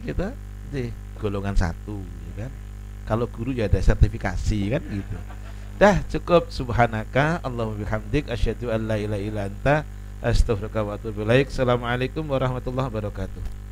[0.01, 0.33] kita
[0.73, 0.89] di
[1.21, 2.51] golongan satu ya kan
[3.07, 5.17] kalau guru ya ada sertifikasi kan gitu.
[5.79, 6.51] Dah cukup.
[6.51, 9.75] Subhanaka Allahumma bihamdik asyhadu an la ilaha illa anta
[10.19, 11.47] astaghfiruka wa atubu ilaik.
[11.49, 13.66] Assalamualaikum warahmatullahi wabarakatuh